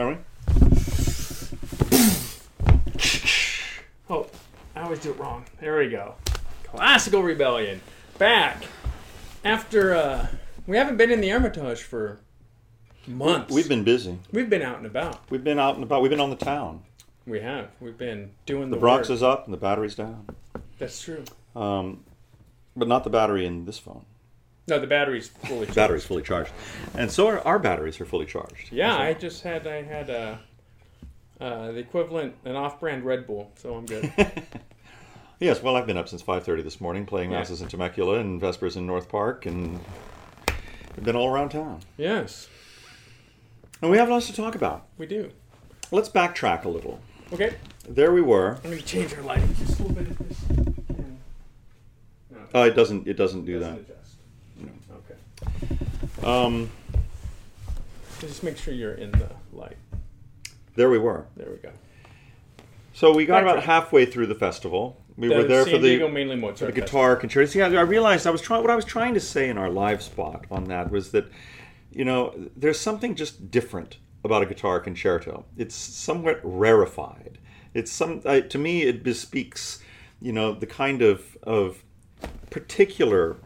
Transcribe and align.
Are 0.00 0.08
we? 0.08 0.16
Oh, 4.08 4.26
I 4.74 4.80
always 4.80 4.98
do 5.00 5.10
it 5.10 5.18
wrong. 5.18 5.44
There 5.60 5.76
we 5.76 5.90
go. 5.90 6.14
Classical 6.64 7.22
Rebellion. 7.22 7.82
Back. 8.16 8.64
After, 9.44 9.94
uh, 9.94 10.28
we 10.66 10.78
haven't 10.78 10.96
been 10.96 11.10
in 11.10 11.20
the 11.20 11.28
Hermitage 11.28 11.82
for 11.82 12.18
months. 13.06 13.52
We've 13.52 13.68
been 13.68 13.84
busy. 13.84 14.18
We've 14.32 14.48
been 14.48 14.62
out 14.62 14.78
and 14.78 14.86
about. 14.86 15.30
We've 15.30 15.44
been 15.44 15.58
out 15.58 15.74
and 15.74 15.84
about. 15.84 16.00
We've 16.00 16.10
been 16.10 16.18
on 16.18 16.30
the 16.30 16.36
town. 16.36 16.82
We 17.26 17.40
have. 17.40 17.68
We've 17.78 17.98
been 17.98 18.30
doing 18.46 18.70
the, 18.70 18.76
The 18.76 18.80
Bronx 18.80 19.10
work. 19.10 19.16
is 19.16 19.22
up 19.22 19.44
and 19.44 19.52
the 19.52 19.58
battery's 19.58 19.96
down. 19.96 20.26
That's 20.78 21.02
true. 21.02 21.24
Um, 21.54 22.04
but 22.74 22.88
not 22.88 23.04
the 23.04 23.10
battery 23.10 23.44
in 23.44 23.66
this 23.66 23.78
phone. 23.78 24.06
No, 24.70 24.78
the 24.78 24.86
battery's 24.86 25.28
fully 25.28 25.60
The 25.60 25.66
charged. 25.66 25.74
battery's 25.76 26.04
fully 26.04 26.22
charged, 26.22 26.52
and 26.94 27.10
so 27.10 27.26
are 27.26 27.40
our 27.46 27.58
batteries 27.58 28.00
are 28.00 28.04
fully 28.06 28.24
charged. 28.26 28.72
Yeah, 28.72 28.96
I 28.96 29.12
just 29.14 29.42
had 29.42 29.66
I 29.66 29.82
had 29.82 30.08
uh, 30.08 30.36
uh, 31.40 31.72
the 31.72 31.78
equivalent 31.78 32.36
an 32.44 32.54
off-brand 32.54 33.04
Red 33.04 33.26
Bull, 33.26 33.50
so 33.56 33.74
I'm 33.74 33.84
good. 33.86 34.10
Yes, 35.42 35.62
well, 35.62 35.74
I've 35.74 35.86
been 35.86 35.96
up 35.96 36.06
since 36.06 36.22
5:30 36.22 36.62
this 36.62 36.82
morning, 36.82 37.06
playing 37.06 37.30
Yeah. 37.30 37.38
masses 37.38 37.62
in 37.62 37.68
Temecula 37.68 38.18
and 38.20 38.38
vespers 38.38 38.76
in 38.76 38.86
North 38.86 39.08
Park, 39.08 39.46
and 39.46 39.80
we've 40.94 41.02
been 41.04 41.16
all 41.16 41.32
around 41.32 41.48
town. 41.48 41.80
yes, 41.96 42.46
And 43.80 43.90
we 43.90 43.96
have 43.96 44.10
lots 44.10 44.26
to 44.26 44.34
talk 44.34 44.54
about. 44.54 44.86
we 44.98 45.06
do. 45.06 45.30
Let's 45.90 46.10
backtrack 46.10 46.64
a 46.64 46.68
little. 46.68 47.00
Okay, 47.32 47.54
There 47.88 48.12
we 48.12 48.20
were. 48.20 48.58
let 48.62 48.70
me 48.70 48.82
change 48.82 49.14
our 49.14 49.22
lighting 49.22 49.54
just 49.56 49.80
a 49.80 49.82
little 49.82 49.96
bit. 49.96 50.10
Of 50.10 50.28
this. 50.28 50.42
And- 50.50 51.18
No, 52.30 52.38
Oh, 52.54 52.62
it 52.64 52.74
doesn't. 52.76 53.08
It 53.08 53.14
doesn't 53.16 53.46
do 53.46 53.58
doesn't 53.58 53.86
that. 53.86 53.94
adjust. 53.94 54.09
Okay, 54.92 56.26
Um, 56.26 56.70
just 58.20 58.42
make 58.42 58.56
sure 58.56 58.74
you're 58.74 58.94
in 58.94 59.10
the 59.12 59.30
light. 59.52 59.76
there 60.74 60.90
we 60.90 60.98
were. 60.98 61.26
There 61.36 61.50
we 61.50 61.56
go. 61.56 61.70
So 62.92 63.14
we 63.14 63.24
got 63.24 63.42
Backtrack. 63.42 63.50
about 63.52 63.62
halfway 63.64 64.04
through 64.04 64.26
the 64.26 64.34
festival. 64.34 65.00
We 65.16 65.28
The 65.28 65.36
were 65.36 65.44
there 65.44 65.64
San 65.64 65.72
for 65.74 65.78
the 65.78 66.08
mainly 66.08 66.36
for 66.36 66.40
Mozart 66.42 66.74
the 66.74 66.80
guitar 66.80 67.16
concertos. 67.16 67.54
Yeah, 67.54 67.66
I 67.66 67.82
realized 67.82 68.26
I 68.26 68.30
was 68.30 68.40
trying. 68.42 68.62
What 68.62 68.70
I 68.70 68.76
was 68.76 68.84
trying 68.84 69.14
to 69.14 69.20
say 69.20 69.48
in 69.48 69.56
our 69.58 69.70
live 69.70 70.02
spot 70.02 70.44
on 70.50 70.64
that 70.64 70.90
was 70.90 71.10
that, 71.12 71.26
you 71.90 72.04
know, 72.04 72.34
there's 72.56 72.78
something 72.80 73.14
just 73.14 73.50
different 73.50 73.98
about 74.24 74.42
a 74.42 74.46
guitar 74.46 74.80
concerto. 74.80 75.44
It's 75.56 75.74
somewhat 75.74 76.40
rarefied. 76.42 77.38
It's 77.74 77.90
some 77.92 78.20
uh, 78.24 78.40
to 78.40 78.58
me 78.58 78.82
it 78.82 79.02
bespeaks, 79.02 79.80
you 80.20 80.32
know, 80.32 80.52
the 80.52 80.66
kind 80.66 81.00
of 81.02 81.36
of 81.42 81.82
particular 82.50 83.36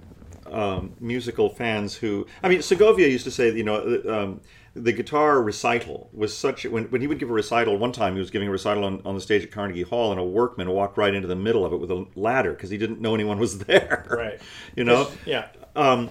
um, 0.50 0.94
musical 1.00 1.48
fans 1.48 1.94
who. 1.94 2.26
I 2.42 2.48
mean, 2.48 2.62
Segovia 2.62 3.08
used 3.08 3.24
to 3.24 3.30
say, 3.30 3.52
you 3.54 3.64
know. 3.64 4.00
Um, 4.08 4.40
the 4.76 4.90
guitar 4.90 5.40
recital 5.40 6.10
was 6.12 6.36
such 6.36 6.64
when, 6.64 6.86
when 6.90 7.00
he 7.00 7.06
would 7.06 7.20
give 7.20 7.30
a 7.30 7.32
recital 7.32 7.78
one 7.78 7.92
time 7.92 8.14
he 8.14 8.18
was 8.18 8.32
giving 8.32 8.48
a 8.48 8.50
recital 8.50 8.82
on, 8.84 9.00
on 9.04 9.14
the 9.14 9.20
stage 9.20 9.44
at 9.44 9.52
carnegie 9.52 9.82
hall 9.82 10.10
and 10.10 10.18
a 10.18 10.24
workman 10.24 10.68
walked 10.68 10.98
right 10.98 11.14
into 11.14 11.28
the 11.28 11.36
middle 11.36 11.64
of 11.64 11.72
it 11.72 11.76
with 11.76 11.92
a 11.92 12.04
ladder 12.16 12.50
because 12.54 12.70
he 12.70 12.76
didn't 12.76 13.00
know 13.00 13.14
anyone 13.14 13.38
was 13.38 13.58
there 13.68 14.04
Right. 14.10 14.40
you 14.74 14.82
know 14.82 15.02
It's- 15.02 15.16
yeah, 15.26 15.46
um, 15.76 16.10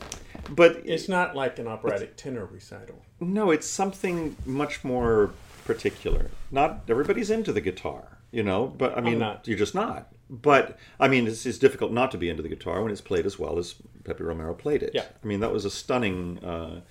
but 0.49 0.81
it's 0.85 1.09
not 1.09 1.35
like 1.35 1.59
an 1.59 1.67
operatic 1.67 2.15
tenor 2.15 2.45
recital. 2.45 3.03
no 3.19 3.51
it's 3.51 3.67
something 3.67 4.37
much 4.45 4.81
more 4.85 5.33
particular 5.65 6.31
not 6.49 6.83
everybody's 6.87 7.29
into 7.29 7.51
the 7.51 7.59
guitar 7.59 8.17
you 8.31 8.43
know 8.43 8.67
but 8.67 8.97
i 8.97 9.01
mean 9.01 9.19
you're 9.43 9.57
just 9.57 9.75
not 9.75 10.07
but 10.29 10.77
i 11.01 11.09
mean 11.09 11.27
it's, 11.27 11.45
it's 11.45 11.57
difficult 11.57 11.91
not 11.91 12.11
to 12.11 12.17
be 12.17 12.29
into 12.29 12.41
the 12.41 12.47
guitar 12.49 12.81
when 12.81 12.93
it's 12.93 13.01
played 13.01 13.25
as 13.25 13.37
well 13.37 13.59
as 13.59 13.75
pepe 14.03 14.23
romero 14.23 14.53
played 14.53 14.83
it 14.83 14.91
Yeah. 14.93 15.05
i 15.23 15.27
mean 15.27 15.39
that 15.39 15.51
was 15.51 15.65
a 15.65 15.69
stunning 15.69 16.39
uh, 16.43 16.81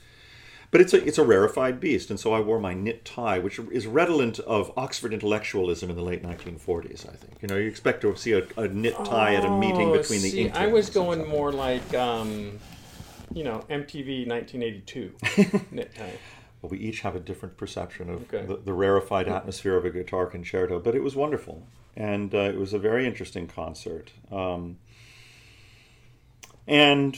but 0.71 0.81
it's 0.81 0.95
a 0.95 1.05
it's 1.07 1.19
a 1.19 1.23
rarefied 1.23 1.81
beast, 1.81 2.09
and 2.09 2.19
so 2.19 2.33
I 2.33 2.41
wore 2.41 2.59
my 2.59 2.73
knit 2.73 3.05
tie, 3.05 3.39
which 3.39 3.59
is 3.59 3.87
redolent 3.87 4.39
of 4.39 4.73
Oxford 4.75 5.13
intellectualism 5.13 5.91
in 5.91 5.97
the 5.97 6.03
late 6.03 6.23
1940s. 6.23 7.07
I 7.07 7.15
think 7.15 7.43
you 7.43 7.49
know 7.49 7.59
you 7.59 7.69
expect 7.69 8.01
to 8.01 8.17
see 8.17 8.33
a, 8.33 8.43
a 8.57 8.69
knit 8.69 8.97
tie 9.05 9.35
at 9.35 9.45
a 9.45 9.51
meeting 9.51 9.89
Oh, 9.89 9.99
between 9.99 10.23
the 10.23 10.31
see, 10.31 10.41
ink. 10.47 10.57
I 10.57 10.69
was 10.69 10.89
going 10.89 11.29
more 11.29 11.53
like, 11.53 11.93
um, 11.93 12.59
you 13.35 13.45
know, 13.45 13.67
MTV 13.69 14.27
1982 14.27 15.13
knit 15.73 15.95
tie. 15.95 16.13
Well, 16.63 16.71
we 16.71 16.79
each 16.79 17.01
have 17.03 17.17
a 17.17 17.21
different 17.21 17.59
perception 17.59 18.09
of 18.09 18.23
Okay. 18.35 18.47
the, 18.47 18.57
the 18.57 18.73
rarefied 18.73 19.29
atmosphere 19.29 19.77
of 19.77 19.85
a 19.85 19.91
guitar 19.91 20.25
concerto, 20.25 20.81
but 20.81 20.95
it 20.95 21.03
was 21.03 21.15
wonderful, 21.15 21.67
and 21.97 22.35
uh, 22.35 22.39
it 22.39 22.57
was 22.57 22.73
a 22.73 22.79
very 22.79 23.05
interesting 23.07 23.47
concert. 23.47 24.11
Um, 24.31 24.79
and 26.67 27.17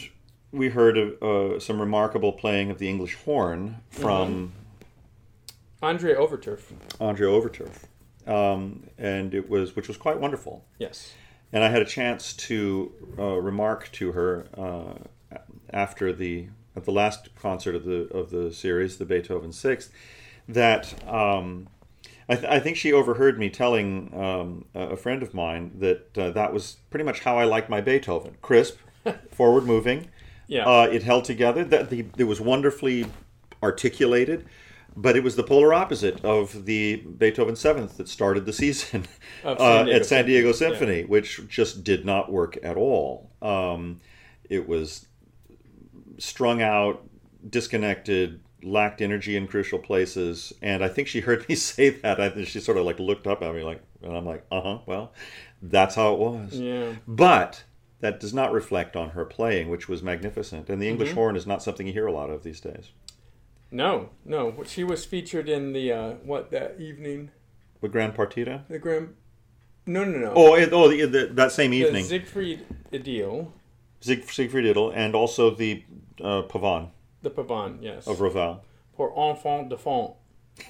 we 0.53 0.69
heard 0.71 0.97
uh, 0.97 1.59
some 1.59 1.81
remarkable 1.81 2.33
playing 2.33 2.71
of 2.71 2.79
the 2.79 2.89
English 2.89 3.17
horn 3.17 3.79
from 3.91 4.53
Andrea 5.83 6.17
Overturf. 6.17 6.61
Andrea 7.01 7.31
Overturf, 7.31 7.85
um, 8.27 8.85
and 8.99 9.35
it 9.35 9.49
was 9.49 9.77
which 9.77 9.89
was 9.89 9.97
quite 9.97 10.19
wonderful. 10.19 10.65
Yes. 10.79 11.13
And 11.53 11.63
I 11.63 11.69
had 11.69 11.83
a 11.83 11.87
chance 11.87 12.33
to 12.33 12.93
uh, 13.19 13.37
remark 13.37 13.91
to 13.93 14.13
her 14.13 14.47
uh, 14.57 15.39
after 15.71 16.13
the 16.13 16.49
at 16.77 16.85
the 16.85 16.91
last 16.91 17.35
concert 17.37 17.75
of 17.75 17.85
the 17.85 18.09
of 18.13 18.31
the 18.31 18.53
series, 18.53 18.99
the 18.99 19.05
Beethoven 19.05 19.53
Sixth, 19.53 19.93
that 20.49 20.95
um, 21.09 21.69
I, 22.29 22.37
th- 22.37 22.49
I 22.49 22.59
think 22.59 22.77
she 22.77 22.93
overheard 22.93 23.39
me 23.39 23.51
telling 23.51 24.13
um, 24.15 24.65
a 24.75 24.97
friend 24.97 25.23
of 25.23 25.35
mine 25.35 25.73
that 25.79 26.17
uh, 26.17 26.31
that 26.31 26.53
was 26.53 26.79
pretty 26.91 27.05
much 27.05 27.21
how 27.21 27.39
I 27.39 27.45
liked 27.45 27.69
my 27.69 27.81
Beethoven: 27.81 28.37
crisp, 28.41 28.79
forward 29.31 29.65
moving. 29.65 30.09
Yeah. 30.47 30.67
Uh, 30.67 30.89
it 30.91 31.03
held 31.03 31.25
together. 31.25 31.65
That 31.65 31.91
the 31.91 32.07
it 32.19 32.25
was 32.25 32.41
wonderfully 32.41 33.07
articulated. 33.63 34.47
But 34.97 35.17
it 35.17 35.25
was 35.25 35.35
the 35.35 35.43
polar 35.43 35.75
opposite 35.75 36.25
of 36.25 36.67
the 36.67 36.97
Beethoven 36.97 37.57
Seventh 37.57 37.97
that 37.97 38.09
started 38.09 38.47
the 38.47 38.53
season 38.53 39.07
uh, 39.45 39.57
San 39.57 39.89
at 39.89 40.07
San 40.07 40.27
Diego 40.27 40.53
Symphony, 40.53 40.79
Symphony, 40.79 41.05
which 41.05 41.41
just 41.49 41.83
did 41.83 42.05
not 42.05 42.31
work 42.31 42.57
at 42.63 42.77
all. 42.77 43.33
Um, 43.43 44.01
it 44.49 44.69
was 44.69 45.07
strung 46.19 46.63
out, 46.63 47.09
disconnected, 47.49 48.41
lacked 48.63 49.01
energy 49.01 49.37
in 49.37 49.49
crucial 49.49 49.81
places, 49.81 50.53
and 50.63 50.85
I 50.85 50.89
think 50.89 51.09
she 51.09 51.21
heard 51.21 51.49
me 51.49 51.55
say 51.57 51.91
that. 51.91 52.21
I 52.21 52.29
think 52.29 52.47
she 52.47 52.61
sort 52.61 52.79
of 52.79 52.85
like 52.87 53.01
looked 53.01 53.27
up 53.27 53.43
at 53.43 53.53
me, 53.53 53.63
like, 53.63 53.83
and 54.03 54.17
I'm 54.17 54.25
like, 54.25 54.45
uh 54.53 54.61
huh, 54.61 54.79
well, 54.87 55.13
that's 55.61 55.97
how 55.97 56.13
it 56.15 56.19
was. 56.21 56.55
Yeah. 56.55 56.93
But 57.09 57.65
that 58.05 58.21
does 58.21 58.35
not 58.35 58.53
reflect 58.53 58.97
on 58.97 59.11
her 59.11 59.25
playing, 59.25 59.71
which 59.71 59.89
was 59.89 60.03
magnificent. 60.03 60.69
And 60.69 60.81
the 60.81 60.89
English 60.89 61.09
Mm-hmm. 61.11 61.19
horn 61.19 61.37
is 61.37 61.47
not 61.47 61.63
something 61.63 61.87
you 61.87 61.93
hear 61.93 62.07
a 62.07 62.13
lot 62.13 62.29
of 62.31 62.43
these 62.43 62.61
days. 62.61 62.91
No, 63.71 64.11
no. 64.25 64.55
She 64.67 64.85
was 64.85 65.05
featured 65.05 65.49
in 65.49 65.73
the 65.73 65.91
uh, 65.91 66.11
what 66.23 66.51
that 66.51 66.79
evening? 66.79 67.31
The 67.81 67.89
Grand 67.89 68.15
Partita. 68.15 68.69
The 68.69 68.79
Grand. 68.79 69.15
No, 69.87 70.05
no, 70.05 70.19
no. 70.19 70.33
Oh, 70.37 70.55
it, 70.55 70.71
oh, 70.73 70.89
the, 70.89 71.07
the, 71.07 71.27
that 71.33 71.53
same 71.53 71.73
evening. 71.73 72.03
the 72.05 72.09
Siegfried 72.09 72.67
Idyll, 72.93 73.53
Sieg, 74.01 74.31
Siegfried 74.31 74.67
Idyll, 74.67 74.91
and 74.91 75.15
also 75.15 75.51
the 75.55 75.85
uh, 76.23 76.43
Pavane 76.43 76.91
the 77.23 77.31
Pavane. 77.31 77.79
Yes. 77.81 78.07
of 78.07 78.21
Ravel. 78.21 78.63
Pour 78.95 79.11
enfant 79.19 79.69
de 79.69 79.77
fond. 79.77 80.15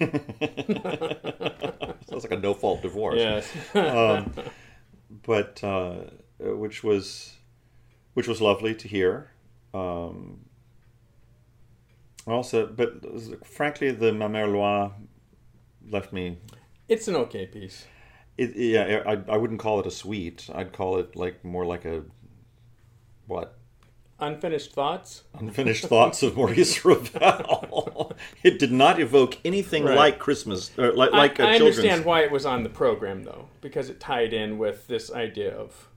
Sounds 2.09 2.23
like 2.23 2.33
a 2.33 2.39
no-fault 2.39 2.81
divorce. 2.81 3.17
Yes. 3.19 3.53
um, 3.75 4.33
but 5.23 5.63
uh, 5.63 5.97
which 6.39 6.83
was 6.85 7.35
which 8.15 8.29
was 8.29 8.41
lovely 8.41 8.75
to 8.75 8.89
hear. 8.89 9.31
Um, 9.73 10.41
also, 12.27 12.67
but 12.67 13.47
frankly, 13.47 13.91
the 13.91 14.13
Ma 14.13 14.29
Mère 14.29 14.51
l'Oye 14.51 14.93
left 15.91 16.13
me. 16.13 16.39
it's 16.89 17.09
an 17.09 17.17
okay 17.17 17.47
piece. 17.47 17.85
It, 18.39 18.57
yeah, 18.57 19.03
I, 19.07 19.33
I 19.33 19.37
wouldn't 19.37 19.61
call 19.61 19.79
it 19.81 19.87
a 19.87 19.91
suite. 19.91 20.49
I'd 20.55 20.73
call 20.73 20.99
it 20.99 21.15
like 21.17 21.45
more 21.45 21.65
like 21.67 21.85
a 21.85 22.03
what 23.27 23.59
Unfinished 24.21 24.73
thoughts. 24.73 25.25
unfinished 25.39 25.87
thoughts 25.87 26.23
of 26.23 26.37
Maurice 26.37 26.85
Ravel. 26.85 28.13
it 28.43 28.59
did 28.59 28.73
not 28.73 29.01
evoke 29.01 29.37
anything 29.45 29.85
Right. 29.85 29.97
like 29.97 30.19
Christmas, 30.19 30.71
or 30.79 30.93
like 30.93 31.13
like 31.13 31.41
I, 31.41 31.45
a 31.45 31.47
I 31.49 31.55
understand 31.57 32.05
why 32.05 32.23
it 32.23 32.31
was 32.31 32.47
on 32.47 32.63
the 32.63 32.69
program 32.71 33.25
though, 33.25 33.49
because 33.61 33.91
it 33.91 33.99
tied 34.01 34.33
in 34.33 34.57
with 34.57 34.87
this 34.87 35.13
idea 35.13 35.55
of 35.55 35.89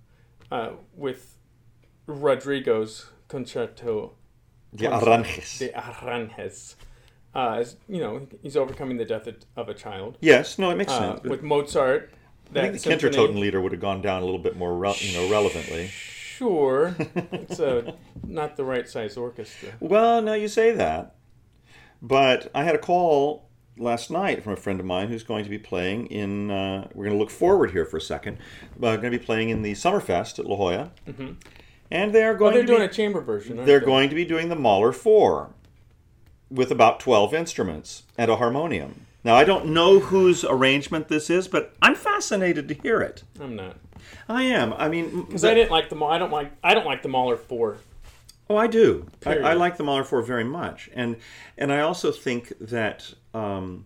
uh, 0.51 0.71
with 0.95 1.38
Rodrigo's 2.07 3.07
concerto 3.27 4.13
The 4.73 4.85
Aranjuez. 4.88 5.59
de 5.59 5.69
Aranjuez. 5.69 6.75
Uh, 7.35 7.57
as 7.59 7.75
you 7.88 7.99
know, 7.99 8.27
he's 8.41 8.57
overcoming 8.57 8.97
the 8.97 9.05
death 9.05 9.27
of- 9.55 9.69
a 9.69 9.73
child. 9.73 10.17
Yes, 10.21 10.57
no, 10.57 10.69
it 10.71 10.75
makes 10.75 10.91
Uh, 10.94 11.15
sense. 11.17 11.23
with 11.29 11.44
Mozart, 11.44 12.11
I 12.55 12.61
think 12.61 12.73
the 12.73 12.79
symphony- 12.79 13.15
Kintertoten 13.15 13.39
leader 13.39 13.61
would 13.61 13.73
have 13.73 13.81
gone 13.81 14.01
down 14.01 14.21
a 14.21 14.25
little 14.25 14.39
bit 14.39 14.55
more, 14.55 14.73
re- 14.75 14.95
you 14.99 15.13
know, 15.13 15.29
relevantly. 15.29 15.88
Sure, 15.88 16.95
it's 17.15 17.59
a 17.59 17.95
not 18.25 18.55
the 18.55 18.63
right 18.63 18.88
size 18.88 19.17
orchestra. 19.17 19.69
Well, 19.79 20.21
no, 20.21 20.33
you 20.33 20.47
say 20.47 20.71
that, 20.71 21.15
but 22.01 22.50
I 22.55 22.63
had 22.63 22.75
a 22.75 22.79
call 22.79 23.46
last 23.77 24.09
night 24.12 24.44
from 24.44 24.53
a 24.53 24.57
friend 24.57 24.79
of 24.79 24.85
mine 24.85 25.07
who's 25.09 25.24
going 25.24 25.44
to 25.44 25.50
be 25.50 25.57
playing 25.57 26.07
in. 26.07 26.51
Uh, 26.51 26.88
we're 26.94 27.06
going 27.06 27.15
to 27.15 27.19
look 27.19 27.29
forward 27.31 27.71
here 27.71 27.85
for 27.85 27.97
a 27.97 28.01
second. 28.01 28.38
Uh, 28.81 28.95
going 28.97 29.12
to 29.12 29.19
be 29.19 29.24
playing 29.24 29.50
in 29.50 29.62
the 29.62 29.74
Summerfest 29.74 30.39
at 30.39 30.45
La 30.45 30.56
Jolla, 30.56 30.91
and 31.91 32.13
they 32.13 32.24
are 32.24 32.33
Mm-hmm. 32.33 32.44
Well, 32.44 32.51
going. 32.51 32.53
they're 32.53 32.62
to 32.62 32.68
doing 32.68 32.79
be, 32.79 32.85
a 32.85 32.89
chamber 32.94 33.21
version. 33.21 33.57
Aren't 33.57 33.68
They're 33.68 33.79
they? 33.79 33.85
going 33.85 34.09
to 34.09 34.15
be 34.15 34.25
doing 34.25 34.50
the 34.50 34.56
Mahler 34.56 34.91
Four, 34.91 35.51
with 36.50 36.71
about 36.71 37.00
twelve 37.00 37.33
instruments 37.33 38.03
and 38.18 38.29
a 38.31 38.35
harmonium. 38.38 39.06
Now 39.24 39.35
I 39.35 39.44
don't 39.44 39.68
know 39.68 40.00
whose 40.00 40.44
arrangement 40.45 41.07
this 41.09 41.29
is, 41.29 41.47
but 41.47 41.75
I'm 41.81 41.95
fascinated 41.95 42.68
to 42.69 42.74
hear 42.75 43.01
it. 43.01 43.24
I'm 43.39 43.56
not 43.56 43.77
I 44.29 44.44
am. 44.44 44.74
I 44.74 44.88
mean, 44.88 45.24
because 45.24 45.44
I 45.44 45.53
didn't 45.53 45.71
like 45.71 45.89
the 45.89 45.95
Mahler. 45.95 46.13
I 46.13 46.18
don't 46.19 46.31
like 46.31 46.51
I 46.63 46.74
don't 46.74 46.85
like 46.85 47.01
the 47.01 47.09
Mahler 47.09 47.35
four. 47.38 47.77
Oh, 48.50 48.56
I 48.56 48.68
do. 48.68 49.06
I, 49.25 49.39
I 49.39 49.53
like 49.56 49.75
the 49.75 49.83
Mahler 49.83 50.06
Four 50.06 50.21
very 50.21 50.45
much, 50.45 50.89
and 50.94 51.18
and 51.57 51.74
I 51.74 51.81
also 51.81 52.13
think 52.13 52.53
that 52.62 53.13
um, 53.38 53.86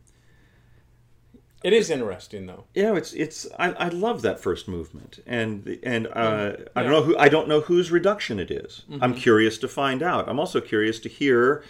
It 1.64 1.74
is 1.74 1.90
interesting 1.90 2.46
though. 2.48 2.64
yeah, 2.74 2.96
it's 2.96 3.14
it's 3.14 3.48
I, 3.60 3.72
I 3.74 3.90
love 3.90 4.22
that 4.24 4.40
first 4.40 4.68
movement, 4.68 5.20
and 5.28 5.80
and 5.84 6.08
uh, 6.08 6.54
I 6.76 6.82
don't 6.84 6.92
know 6.92 7.04
who 7.04 7.18
I 7.18 7.30
don't 7.30 7.48
know 7.48 7.62
whose 7.62 7.92
reduction 7.92 8.40
it 8.40 8.50
is. 8.52 8.84
I'm 9.02 9.14
curious 9.14 9.58
to 9.60 9.68
find 9.68 10.02
out. 10.02 10.28
I'm 10.30 10.40
also 10.40 10.60
curious 10.62 11.00
to 11.02 11.10
hear 11.10 11.64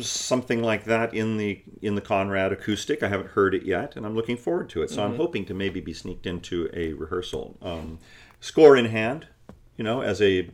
something 0.00 0.62
like 0.62 0.84
that 0.84 1.14
in 1.14 1.36
the 1.36 1.62
in 1.82 1.94
the 1.94 2.00
Conrad 2.00 2.52
acoustic. 2.52 3.02
I 3.02 3.08
haven't 3.08 3.30
heard 3.30 3.54
it 3.54 3.62
yet, 3.64 3.94
and 3.96 4.04
I'm 4.06 4.14
looking 4.16 4.36
forward 4.36 4.68
to 4.70 4.82
it. 4.82 4.90
So 4.90 5.04
I'm 5.04 5.16
hoping 5.16 5.44
to 5.46 5.54
maybe 5.54 5.80
be 5.80 5.92
sneaked 5.92 6.26
into 6.26 6.68
a 6.72 6.92
rehearsal, 6.94 7.56
um, 7.62 7.98
score 8.40 8.76
in 8.76 8.86
hand, 8.86 9.28
you 9.76 9.84
know, 9.84 10.00
as 10.00 10.20
a 10.22 10.48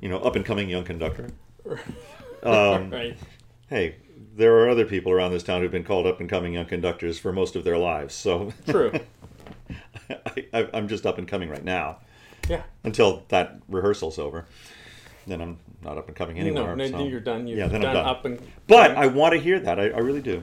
you 0.00 0.08
know 0.08 0.18
up 0.20 0.36
and 0.36 0.44
coming 0.44 0.68
young 0.68 0.84
conductor. 0.84 1.28
Um, 2.42 2.90
Right. 2.90 3.18
hey, 3.68 3.96
there 4.40 4.56
are 4.58 4.70
other 4.70 4.86
people 4.86 5.12
around 5.12 5.32
this 5.32 5.42
town 5.42 5.60
who've 5.60 5.70
been 5.70 5.84
called 5.84 6.06
up 6.06 6.18
and 6.18 6.28
coming 6.28 6.54
young 6.54 6.64
conductors 6.64 7.18
for 7.18 7.30
most 7.30 7.56
of 7.56 7.62
their 7.62 7.76
lives. 7.76 8.14
So 8.14 8.54
True. 8.66 8.90
I, 10.54 10.66
I'm 10.72 10.88
just 10.88 11.04
up 11.04 11.18
and 11.18 11.28
coming 11.28 11.50
right 11.50 11.62
now 11.62 11.98
Yeah. 12.48 12.62
until 12.82 13.24
that 13.28 13.60
rehearsal's 13.68 14.18
over. 14.18 14.46
Then 15.26 15.42
I'm 15.42 15.58
not 15.84 15.98
up 15.98 16.08
and 16.08 16.16
coming 16.16 16.40
anymore. 16.40 16.74
no, 16.74 16.88
so. 16.88 17.04
you're 17.06 17.20
done. 17.20 17.46
You're 17.46 17.58
Yeah, 17.58 17.66
then 17.68 17.82
done, 17.82 17.90
I'm 17.90 17.96
done. 18.02 18.06
up 18.06 18.24
and. 18.24 18.40
But 18.66 18.92
I 18.92 19.08
want 19.08 19.34
to 19.34 19.40
hear 19.40 19.60
that. 19.60 19.78
I, 19.78 19.90
I 19.90 19.98
really 19.98 20.22
do. 20.22 20.42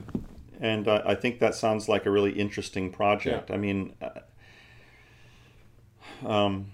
And 0.60 0.86
uh, 0.86 1.02
I 1.04 1.16
think 1.16 1.40
that 1.40 1.56
sounds 1.56 1.88
like 1.88 2.06
a 2.06 2.10
really 2.10 2.30
interesting 2.30 2.92
project. 2.92 3.50
Yeah. 3.50 3.56
I 3.56 3.58
mean, 3.58 3.94
uh, 4.00 4.20
um, 6.24 6.66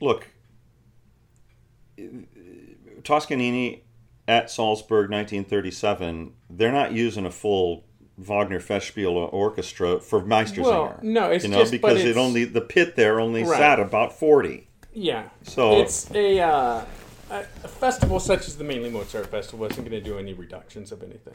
look, 0.00 0.28
Toscanini 3.02 3.82
at 4.30 4.48
Salzburg 4.48 5.10
1937, 5.10 6.32
they're 6.48 6.70
not 6.70 6.92
using 6.92 7.26
a 7.26 7.30
full 7.32 7.84
Wagner 8.16 8.60
Festspiel 8.60 9.32
orchestra 9.32 9.98
for 9.98 10.20
Meistersinger. 10.22 10.62
Well, 10.62 11.00
no, 11.02 11.30
it's 11.32 11.44
you 11.44 11.50
know, 11.50 11.58
just- 11.58 11.72
but 11.72 11.80
because 11.82 12.04
it 12.04 12.16
only 12.16 12.44
the 12.44 12.60
pit 12.60 12.94
there 12.94 13.18
only 13.18 13.42
Right. 13.42 13.58
sat 13.58 13.80
about 13.80 14.16
40. 14.18 14.68
yeah. 14.92 15.24
So- 15.42 15.80
it's 15.80 16.08
a 16.14 16.38
uh, 16.40 16.84
a 17.30 17.42
festival 17.68 18.20
such 18.20 18.46
as 18.46 18.56
the 18.56 18.64
Mainly 18.64 18.90
Mozart 18.90 19.26
Festival 19.26 19.64
isn't 19.66 19.82
going 19.88 19.90
to 19.92 20.00
do 20.00 20.18
any 20.18 20.32
reductions 20.32 20.90
of 20.92 21.02
anything. 21.02 21.34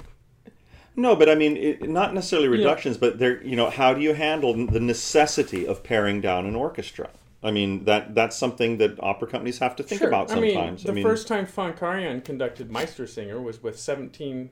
No, 0.97 1.15
but 1.15 1.27
I 1.29 1.35
mean, 1.35 1.57
it, 1.57 1.89
not 1.89 2.13
necessarily 2.13 2.47
reductions, 2.47 2.97
but 2.97 3.19
there. 3.19 3.41
You 3.43 3.55
know, 3.57 3.69
how 3.69 3.93
do 3.93 4.01
you 4.01 4.13
handle 4.13 4.53
the 4.67 4.79
necessity 4.79 5.67
of 5.67 5.83
paring 5.83 6.21
down 6.21 6.45
an 6.45 6.55
orchestra? 6.55 7.09
I 7.45 7.51
mean, 7.51 7.85
that 7.85 8.15
that's 8.15 8.35
something 8.35 8.79
that 8.79 8.95
opera 9.01 9.27
companies 9.27 9.59
have 9.59 9.75
to 9.75 9.83
think 9.83 9.99
Sure. 9.99 10.07
about 10.07 10.29
sometimes. 10.31 10.83
I 10.85 10.91
mean, 10.91 11.03
the 11.03 11.09
first 11.09 11.27
time 11.27 11.45
Von 11.45 11.73
Karajan 11.73 12.23
conducted 12.25 12.69
Meistersinger 12.71 13.41
was 13.41 13.61
with 13.61 13.79
17 13.79 14.49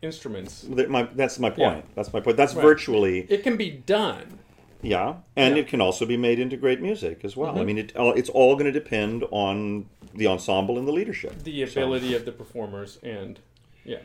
instruments. 0.00 0.60
that 0.70 0.88
my, 0.88 1.08
that's 1.14 1.40
my 1.40 1.50
point. 1.50 1.84
Yeah. 1.84 1.92
That's 1.96 2.12
my 2.12 2.20
point. 2.20 2.36
That's 2.36 2.54
Right. 2.54 2.62
virtually 2.62 3.26
It 3.28 3.42
can 3.42 3.56
be 3.56 3.70
done. 3.70 4.38
yeah, 4.80 5.16
and 5.34 5.56
Yeah. 5.56 5.62
it 5.62 5.68
can 5.68 5.80
also 5.80 6.06
be 6.06 6.16
made 6.16 6.38
into 6.38 6.56
great 6.56 6.80
music 6.80 7.24
as 7.24 7.36
well. 7.36 7.58
I 7.58 7.62
Mhm. 7.62 7.66
mean, 7.66 7.78
it, 7.78 7.92
it's 7.96 8.28
all 8.28 8.54
going 8.54 8.66
to 8.66 8.72
depend 8.72 9.24
on 9.32 9.86
the 10.14 10.28
ensemble 10.28 10.78
and 10.78 10.86
the 10.86 10.92
leadership. 10.92 11.42
The 11.42 11.62
ability 11.64 12.14
of 12.14 12.24
the 12.24 12.32
performers 12.32 12.98
and 13.02 13.40
yeah. 13.84 13.98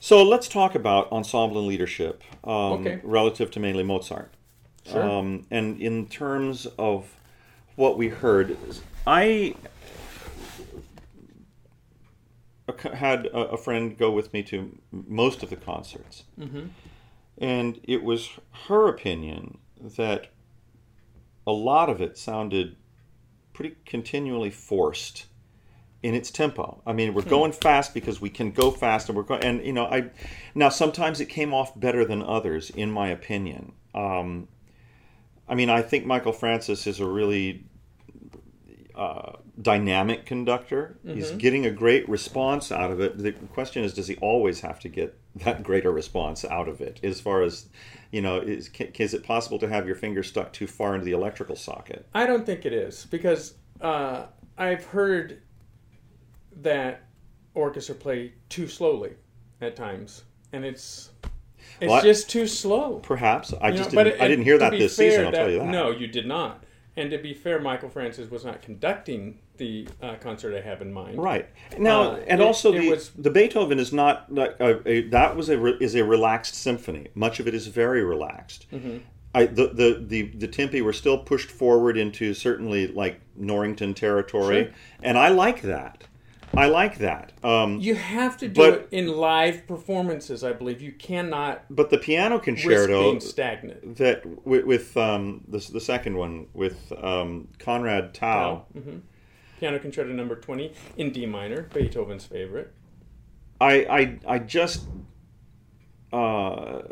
So 0.00 0.22
let's 0.24 0.48
talk 0.48 0.74
about 0.74 1.10
ensemble 1.12 1.58
and 1.58 1.68
leadership 1.68 2.22
um, 2.42 2.52
Okay. 2.80 2.98
relative 3.04 3.50
to 3.52 3.60
mainly 3.60 3.84
Mozart. 3.84 4.32
Sure. 4.90 5.02
Um, 5.02 5.46
and 5.52 5.80
in 5.80 6.06
terms 6.06 6.66
of 6.78 7.14
what 7.76 7.96
we 7.98 8.08
heard, 8.08 8.56
I 9.06 9.54
had 12.94 13.26
a, 13.26 13.56
friend 13.56 13.96
go 13.98 14.10
with 14.10 14.32
me 14.32 14.42
to 14.44 14.78
most 14.90 15.42
of 15.42 15.50
the 15.50 15.56
concerts. 15.56 16.24
Mm-hmm. 16.38 16.66
And 17.38 17.80
it 17.82 18.02
was 18.02 18.30
her 18.68 18.88
opinion 18.88 19.58
that 19.80 20.28
a 21.46 21.52
lot 21.52 21.90
of 21.90 22.00
it 22.00 22.16
sounded 22.16 22.76
pretty 23.52 23.76
continually 23.84 24.50
forced 24.50 25.26
in 26.02 26.14
its 26.14 26.30
tempo. 26.30 26.82
I 26.86 26.92
mean, 26.92 27.14
we're 27.14 27.22
going 27.22 27.52
fast 27.52 27.94
because 27.94 28.20
we 28.20 28.30
can 28.30 28.50
go 28.50 28.70
fast, 28.70 29.08
and 29.08 29.16
we're 29.16 29.24
going. 29.24 29.42
And 29.42 29.64
you 29.64 29.72
know, 29.72 29.86
I 29.86 30.10
now 30.54 30.68
sometimes 30.68 31.20
it 31.20 31.26
came 31.26 31.54
off 31.54 31.78
better 31.78 32.04
than 32.04 32.22
others, 32.22 32.70
in 32.70 32.90
my 32.90 33.08
opinion. 33.08 33.72
Um, 33.94 34.48
I 35.48 35.54
mean, 35.54 35.70
I 35.70 35.82
think 35.82 36.06
Michael 36.06 36.32
Francis 36.32 36.86
is 36.86 37.00
a 37.00 37.06
really 37.06 37.64
uh, 38.94 39.32
dynamic 39.60 40.24
conductor. 40.24 40.98
He's 41.04 41.30
getting 41.32 41.66
a 41.66 41.70
great 41.70 42.08
response 42.08 42.72
out 42.72 42.90
of 42.90 43.00
it. 43.00 43.18
The 43.18 43.32
question 43.32 43.84
is, 43.84 43.92
does 43.92 44.08
he 44.08 44.16
always 44.16 44.60
have 44.60 44.80
to 44.80 44.88
get 44.88 45.18
that 45.36 45.62
greater 45.62 45.90
response 45.90 46.44
out 46.44 46.68
of 46.68 46.80
it? 46.80 47.00
As 47.02 47.20
far 47.20 47.42
as 47.42 47.66
you 48.14 48.22
know, 48.22 48.38
is, 48.38 48.70
is 48.78 49.12
it 49.12 49.24
possible 49.24 49.58
to 49.58 49.68
have 49.68 49.86
your 49.86 49.96
finger 49.96 50.22
stuck 50.22 50.52
too 50.52 50.68
far 50.68 50.94
into 50.94 51.04
the 51.04 51.10
electrical 51.10 51.56
socket? 51.56 52.06
I 52.14 52.26
don't 52.26 52.46
think 52.46 52.64
it 52.64 52.72
is 52.72 53.06
because 53.10 53.54
uh, 53.80 54.26
I've 54.56 54.84
heard 54.84 55.42
that 56.62 57.02
orchestra 57.54 57.96
play 57.96 58.32
too 58.48 58.68
slowly 58.68 59.14
at 59.60 59.74
times, 59.74 60.22
and 60.52 60.64
it's 60.64 61.10
it's 61.80 61.90
Well, 61.90 62.02
just 62.02 62.30
too 62.30 62.46
slow. 62.46 63.00
Perhaps 63.02 63.52
I 63.60 63.68
You 63.70 63.76
just 63.78 63.92
know, 63.92 64.04
didn't, 64.04 64.20
I 64.20 64.28
didn't 64.28 64.44
hear 64.44 64.58
that 64.58 64.70
this 64.72 64.96
fair, 64.96 65.10
season. 65.10 65.26
I'll 65.26 65.32
tell 65.32 65.50
you 65.50 65.58
that. 65.58 65.66
No, 65.68 65.90
you 65.90 66.06
did 66.06 66.26
not. 66.26 66.64
And 66.96 67.10
to 67.10 67.18
be 67.18 67.34
fair, 67.34 67.60
Michael 67.60 67.88
Francis 67.88 68.30
was 68.30 68.44
not 68.44 68.62
conducting 68.62 69.38
the 69.56 69.88
uh, 70.02 70.14
concert 70.20 70.56
I 70.56 70.60
have 70.60 70.80
in 70.80 70.92
mind. 70.92 71.18
Right 71.20 71.48
now, 71.78 72.12
Uh, 72.12 72.20
and 72.28 72.40
it- 72.40 72.44
also 72.46 72.72
it 72.72 72.80
the 72.80 72.90
was- 72.90 73.10
the 73.10 73.30
Beethoven 73.30 73.78
is 73.78 73.92
not 73.92 74.32
like 74.32 74.56
a, 74.60 74.80
a, 74.88 75.00
that 75.08 75.36
was 75.36 75.48
a 75.48 75.58
re- 75.58 75.76
is 75.80 75.94
a 75.96 76.04
relaxed 76.04 76.54
symphony. 76.54 77.08
Much 77.14 77.40
of 77.40 77.48
it 77.48 77.54
is 77.54 77.66
very 77.68 78.02
relaxed. 78.04 78.66
Mm-hmm. 78.72 78.98
I, 79.36 79.46
the, 79.46 79.66
the 79.68 80.04
the 80.06 80.22
the 80.36 80.46
tempi 80.46 80.80
were 80.82 80.92
still 80.92 81.18
pushed 81.18 81.50
forward 81.50 81.96
into 81.98 82.34
certainly 82.34 82.86
like 82.86 83.20
Norrington 83.36 83.92
territory, 83.94 84.64
Sure. 84.66 84.72
and 85.02 85.18
I 85.18 85.28
like 85.30 85.62
that. 85.62 86.04
I 86.56 86.66
like 86.66 86.98
that. 86.98 87.32
Um, 87.42 87.78
You 87.80 87.94
have 87.94 88.36
to 88.38 88.48
do 88.48 88.54
But- 88.54 88.72
it 88.74 88.88
in 88.92 89.08
live 89.08 89.66
performances. 89.66 90.44
I 90.44 90.52
believe 90.52 90.80
you 90.80 90.92
cannot 90.92 91.64
but 91.70 91.90
the 91.90 91.98
piano 91.98 92.38
concerto 92.38 93.02
being 93.02 93.20
stagnant. 93.20 93.96
that 93.96 94.24
with, 94.46 94.64
with 94.64 94.96
um, 94.96 95.42
the 95.48 95.58
the 95.72 95.80
second 95.80 96.16
one 96.16 96.46
with 96.54 96.92
um, 97.02 97.48
Conrad 97.58 98.14
Tao, 98.14 98.66
hmm 98.72 98.98
Piano 99.60 99.78
Concerto 99.78 100.10
Number 100.12 100.36
Twenty 100.36 100.72
in 100.96 101.10
D 101.12 101.26
minor, 101.26 101.62
Beethoven's 101.72 102.24
favorite. 102.26 102.72
I, 103.60 104.18
I, 104.26 104.34
I 104.34 104.38
just, 104.40 104.84
uh, 106.12 106.82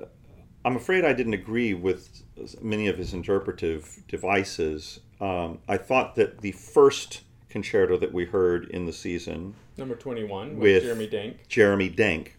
I'm 0.65 0.77
afraid 0.77 1.05
I 1.05 1.13
didn't 1.13 1.35
agree 1.35 1.75
with 1.75 2.23
many 2.63 2.87
of 2.87 2.97
his 2.97 3.13
interpretive 3.15 4.05
devices. 4.07 5.01
Um, 5.21 5.59
I 5.69 5.77
thought 5.77 6.15
that 6.15 6.41
the 6.41 6.53
first 6.53 7.23
concerto 7.53 7.97
that 7.99 8.13
we 8.13 8.25
heard 8.25 8.65
in 8.71 8.87
the 8.87 8.93
season, 8.93 9.55
Number 9.77 9.95
twenty-one 9.95 10.59
with, 10.59 10.63
With- 10.63 10.83
Jeremy 10.83 11.07
Dank. 11.07 11.49
Jeremy 11.49 11.89
Denk, 11.89 12.37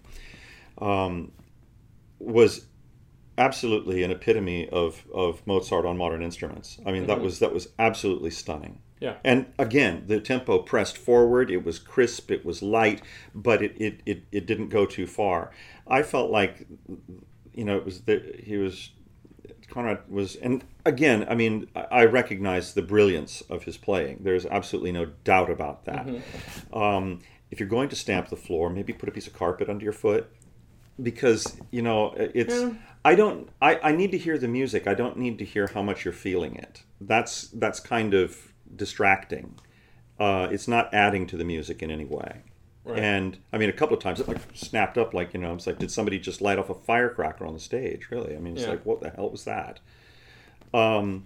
um, 0.80 1.32
was 2.20 2.66
absolutely 3.38 4.04
an 4.04 4.12
epitome 4.12 4.70
of, 4.70 5.06
of 5.14 5.46
Mozart 5.48 5.86
on 5.86 5.98
modern 5.98 6.22
instruments. 6.22 6.80
I 6.86 6.92
mean, 6.92 7.08
that 7.08 7.22
was 7.22 7.40
that 7.40 7.54
was 7.54 7.70
absolutely 7.80 8.32
stunning. 8.32 8.80
Yeah. 9.00 9.16
And 9.24 9.48
again, 9.60 10.04
the 10.08 10.20
tempo 10.20 10.60
pressed 10.60 10.98
forward. 10.98 11.52
It 11.52 11.66
was 11.66 11.78
crisp. 11.78 12.32
It 12.32 12.46
was 12.46 12.62
light, 12.62 13.02
but 13.36 13.62
it 13.62 13.76
it, 13.80 14.02
it, 14.06 14.24
it 14.32 14.46
didn't 14.46 14.70
go 14.70 14.86
too 14.86 15.08
far. 15.08 15.52
I 15.88 16.04
felt 16.04 16.32
like, 16.32 16.68
you 17.54 17.66
know, 17.66 17.76
it 17.78 17.86
was 17.86 18.02
the, 18.02 18.40
he 18.42 18.58
was 18.58 18.92
Conrad 19.74 20.00
was, 20.08 20.36
and 20.36 20.64
again, 20.86 21.26
I 21.28 21.34
mean, 21.34 21.68
I 21.76 22.06
recognize 22.06 22.76
the 22.76 22.84
brilliance 22.84 23.42
of 23.50 23.64
his 23.64 23.76
playing. 23.76 24.20
There's 24.22 24.46
absolutely 24.46 24.92
no 24.92 25.06
doubt 25.24 25.50
about 25.50 25.86
that. 25.86 26.08
Um, 26.72 27.22
if 27.50 27.60
you're 27.60 27.70
going 27.70 27.90
to 27.90 27.96
stamp 27.96 28.30
the 28.30 28.36
floor, 28.36 28.70
maybe 28.70 28.94
put 28.94 29.10
a 29.10 29.12
piece 29.12 29.26
of 29.26 29.34
carpet 29.34 29.70
under 29.70 29.84
your 29.84 29.94
foot, 29.94 30.30
because 31.02 31.58
you 31.72 31.82
know 31.82 32.14
it's. 32.16 32.54
Yeah. 32.54 32.74
I 33.04 33.16
don't. 33.16 33.50
I, 33.62 33.80
I 33.90 33.92
need 33.94 34.12
to 34.12 34.18
hear 34.18 34.38
the 34.38 34.48
music. 34.48 34.88
I 34.88 34.94
don't 34.94 35.18
need 35.18 35.38
to 35.40 35.46
hear 35.46 35.68
how 35.74 35.82
much 35.82 36.06
you're 36.06 36.14
feeling 36.14 36.56
it. 36.56 36.84
That's 37.02 37.48
that's 37.48 37.80
kind 37.80 38.14
of 38.14 38.54
distracting. 38.76 39.56
Uh, 40.20 40.48
it's 40.52 40.68
not 40.68 40.94
adding 40.94 41.26
to 41.28 41.36
the 41.38 41.44
music 41.44 41.82
in 41.82 41.90
any 41.92 42.06
way. 42.06 42.44
Right. 42.86 43.00
And 43.00 43.38
I 43.54 43.58
mean, 43.58 43.70
a 43.70 43.74
couple 43.74 43.96
of 43.96 44.04
times 44.04 44.20
it 44.20 44.28
like 44.28 44.40
snapped 44.54 44.98
up, 44.98 45.14
like 45.14 45.34
you 45.34 45.40
know, 45.40 45.54
it's 45.54 45.66
like, 45.68 45.80
did 45.80 45.90
somebody 45.92 46.20
just 46.20 46.42
light 46.42 46.60
off 46.60 46.70
a 46.70 46.74
firecracker 46.74 47.46
on 47.46 47.54
the 47.54 47.60
stage? 47.60 48.08
Really? 48.12 48.36
I 48.36 48.40
mean, 48.40 48.54
it's 48.56 48.64
Yeah. 48.66 48.72
like, 48.72 48.86
what 48.86 49.00
the 49.02 49.10
hell 49.10 49.30
was 49.30 49.46
that? 49.46 49.80
Um, 50.74 51.24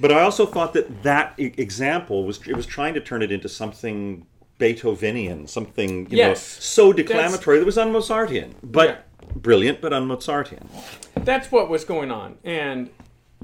but 0.00 0.12
I 0.12 0.22
also 0.22 0.44
thought 0.46 0.74
that 0.74 1.02
that 1.02 1.34
e- 1.38 1.54
example 1.56 2.24
was 2.24 2.46
it 2.46 2.54
was 2.54 2.66
trying 2.66 2.94
to 2.94 3.00
turn 3.00 3.22
it 3.22 3.32
into 3.32 3.48
something 3.48 4.26
Beethovenian, 4.58 5.48
something 5.48 6.10
you 6.10 6.18
know 6.18 6.34
so 6.34 6.92
declamatory 6.92 7.58
that 7.58 7.64
was 7.64 7.78
un-Mozartian. 7.78 8.54
But 8.62 9.06
brilliant 9.34 9.80
but 9.80 9.92
un-Mozartian. 9.92 10.66
That's 11.14 11.50
what 11.50 11.68
was 11.70 11.84
going 11.84 12.10
on, 12.10 12.36
and 12.44 12.90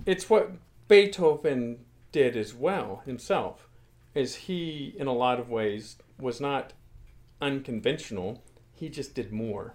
it's 0.07 0.29
what 0.29 0.53
Beethoven 0.89 1.79
did 2.13 2.37
as 2.37 2.55
well 2.55 3.03
himself. 3.07 3.69
Is 4.15 4.37
he, 4.37 4.95
in 4.97 5.07
a 5.09 5.13
lot 5.13 5.41
of 5.41 5.49
ways, 5.49 5.97
was 6.21 6.41
not 6.41 6.73
unconventional. 7.45 8.43
He 8.73 8.89
just 8.89 9.15
did 9.15 9.33
more 9.33 9.75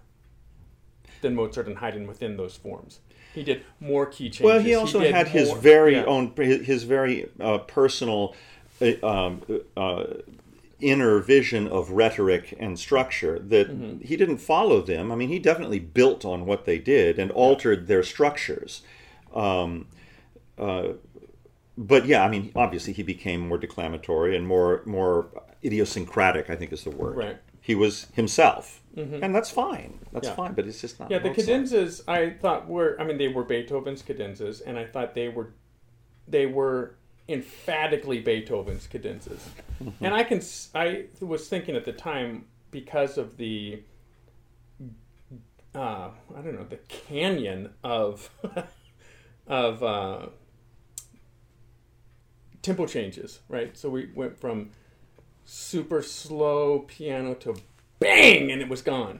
than 1.22 1.36
Mozart 1.36 1.68
and 1.68 1.78
Haydn 1.78 2.08
within 2.08 2.36
those 2.38 2.56
forms. 2.56 3.00
He 3.34 3.44
did 3.44 3.64
more 3.80 4.06
key 4.06 4.30
changes. 4.30 4.42
Well, 4.46 4.60
he 4.60 4.74
also 4.74 5.00
did 5.02 5.14
had 5.14 5.28
his 5.28 5.52
very 5.52 5.96
yeah. 5.96 6.06
own, 6.06 6.34
his 6.36 6.84
very 6.84 7.30
uh, 7.40 7.60
personal 7.60 8.36
uh, 8.82 9.06
um, 9.06 9.42
uh, 9.78 10.04
inner 10.80 11.20
vision 11.20 11.68
of 11.68 11.92
rhetoric 11.92 12.56
and 12.60 12.80
structure 12.80 13.38
that 13.38 13.68
Mm-hmm. 13.70 14.04
he 14.04 14.16
didn't 14.18 14.38
follow 14.38 14.82
them. 14.82 15.12
I 15.12 15.16
mean, 15.16 15.30
he 15.30 15.40
definitely 15.40 15.80
built 15.80 16.26
on 16.26 16.46
what 16.46 16.66
they 16.66 16.80
did 16.80 17.20
and 17.20 17.30
altered 17.32 17.88
their 17.88 18.04
structures. 18.04 18.82
Um, 19.34 19.88
uh, 20.58 20.94
but 21.78 22.06
yeah, 22.06 22.24
I 22.26 22.30
mean, 22.30 22.52
obviously 22.56 22.94
he 22.94 23.04
became 23.04 23.48
more 23.48 23.58
declamatory 23.58 24.36
and 24.36 24.46
more 24.48 24.82
more 24.86 25.28
idiosyncratic. 25.64 26.50
I 26.50 26.56
think 26.56 26.74
is 26.74 26.84
the 26.84 26.90
word. 26.90 27.16
Right. 27.16 27.38
He 27.70 27.76
was 27.76 28.08
himself, 28.14 28.82
and 28.98 29.36
that's 29.36 29.52
fine. 29.52 30.00
That's 30.12 30.28
Yeah. 30.28 30.34
fine. 30.34 30.54
But 30.54 30.66
it's 30.66 30.82
just 30.82 31.00
not. 31.00 31.12
Yeah, 31.12 31.20
the 31.20 31.30
cadenzas 31.30 32.02
I 32.08 32.32
thought 32.32 32.68
were 32.68 33.00
I 33.00 33.04
mean 33.04 33.20
they 33.20 33.28
were 33.28 33.44
Beethoven's 33.44 34.02
cadenzas 34.02 34.64
and 34.66 34.76
I 34.76 34.86
thought 34.86 35.14
they 35.14 35.30
were 35.30 35.54
they 36.28 36.48
were 36.48 36.96
emphatically 37.28 38.22
Beethoven's 38.22 38.88
cadenzas. 38.88 39.42
Mm-hmm. 39.84 40.04
And 40.04 40.16
I 40.16 40.24
can. 40.24 40.42
I 40.74 41.06
was 41.22 41.48
thinking 41.48 41.76
at 41.76 41.86
the 41.86 41.94
time 41.94 42.46
because 42.72 43.20
of 43.20 43.38
the 43.38 43.84
uh, 45.76 46.10
I 46.36 46.42
don't 46.44 46.56
know 46.56 46.66
the 46.66 46.78
canyon 46.88 47.70
of 47.84 48.32
of 49.48 49.84
uh, 49.84 50.26
tempo 52.64 52.88
changes, 52.88 53.42
right? 53.48 53.78
So 53.78 53.92
we 53.92 54.10
went 54.16 54.40
from 54.40 54.72
super 55.52 56.02
slow 56.02 56.80
piano 56.80 57.34
to 57.34 57.56
bang 58.00 58.52
and 58.52 58.62
it 58.62 58.70
was 58.70 58.82
gone 58.82 59.20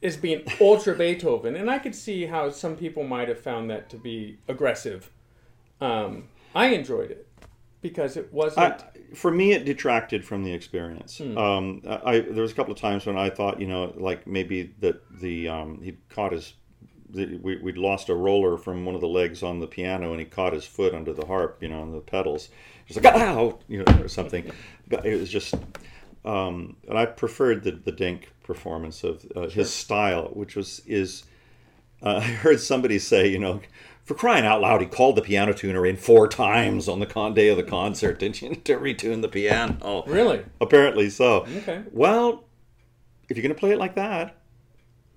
is 0.00 0.16
being 0.16 0.42
ultra 0.60 0.94
Beethoven, 0.94 1.56
and 1.56 1.70
I 1.70 1.78
could 1.78 1.94
see 1.94 2.26
how 2.26 2.50
some 2.50 2.76
people 2.76 3.04
might 3.04 3.28
have 3.28 3.40
found 3.40 3.70
that 3.70 3.90
to 3.90 3.96
be 3.96 4.38
aggressive. 4.46 5.10
Um, 5.80 6.28
I 6.54 6.68
enjoyed 6.68 7.10
it 7.10 7.26
because 7.80 8.16
it 8.16 8.32
wasn't. 8.32 8.82
I, 8.82 9.14
for 9.14 9.30
me, 9.30 9.52
it 9.52 9.64
detracted 9.64 10.24
from 10.24 10.44
the 10.44 10.52
experience. 10.52 11.18
Hmm. 11.18 11.36
Um, 11.36 11.82
I 11.84 12.20
there 12.20 12.42
was 12.42 12.52
a 12.52 12.54
couple 12.54 12.72
of 12.72 12.80
times 12.80 13.06
when 13.06 13.16
I 13.16 13.30
thought, 13.30 13.60
you 13.60 13.66
know, 13.66 13.92
like 13.96 14.26
maybe 14.26 14.74
that 14.80 15.02
the 15.20 15.48
um, 15.48 15.80
he 15.82 15.96
caught 16.08 16.32
his. 16.32 16.54
The, 17.10 17.38
we, 17.38 17.56
we'd 17.56 17.78
lost 17.78 18.10
a 18.10 18.14
roller 18.14 18.58
from 18.58 18.84
one 18.84 18.94
of 18.94 19.00
the 19.00 19.08
legs 19.08 19.42
on 19.42 19.60
the 19.60 19.66
piano, 19.66 20.10
and 20.10 20.20
he 20.20 20.26
caught 20.26 20.52
his 20.52 20.66
foot 20.66 20.94
under 20.94 21.14
the 21.14 21.24
harp, 21.24 21.62
you 21.62 21.68
know, 21.68 21.80
on 21.80 21.90
the 21.90 22.00
pedals. 22.00 22.50
Just 22.88 23.04
like 23.04 23.14
ow, 23.14 23.58
you 23.68 23.84
know, 23.84 24.00
or 24.00 24.08
something. 24.08 24.50
But 24.88 25.06
It 25.06 25.20
was 25.20 25.30
just, 25.30 25.54
um, 26.24 26.76
and 26.88 26.98
I 26.98 27.06
preferred 27.06 27.62
the 27.62 27.72
the 27.72 27.92
Dink 27.92 28.32
performance 28.42 29.04
of 29.04 29.24
uh, 29.36 29.48
his 29.48 29.72
style, 29.72 30.30
which 30.32 30.56
was 30.56 30.80
is. 30.86 31.24
Uh, 32.02 32.16
I 32.16 32.20
heard 32.20 32.60
somebody 32.60 32.98
say, 32.98 33.28
you 33.28 33.38
know, 33.38 33.60
for 34.04 34.14
crying 34.14 34.46
out 34.46 34.62
loud, 34.62 34.80
he 34.80 34.86
called 34.86 35.16
the 35.16 35.22
piano 35.22 35.52
tuner 35.52 35.84
in 35.84 35.98
four 35.98 36.28
times 36.28 36.88
on 36.88 36.98
the 36.98 37.04
con- 37.04 37.34
day 37.34 37.48
of 37.48 37.58
the 37.58 37.62
concert, 37.62 38.18
didn't 38.18 38.40
you, 38.40 38.54
to 38.54 38.78
retune 38.78 39.20
the 39.20 39.28
piano? 39.28 40.02
really? 40.06 40.44
Apparently 40.62 41.10
so. 41.10 41.44
Okay. 41.58 41.82
Well, 41.92 42.44
if 43.28 43.36
you're 43.36 43.42
going 43.42 43.54
to 43.54 43.58
play 43.60 43.72
it 43.72 43.78
like 43.78 43.96
that, 43.96 44.37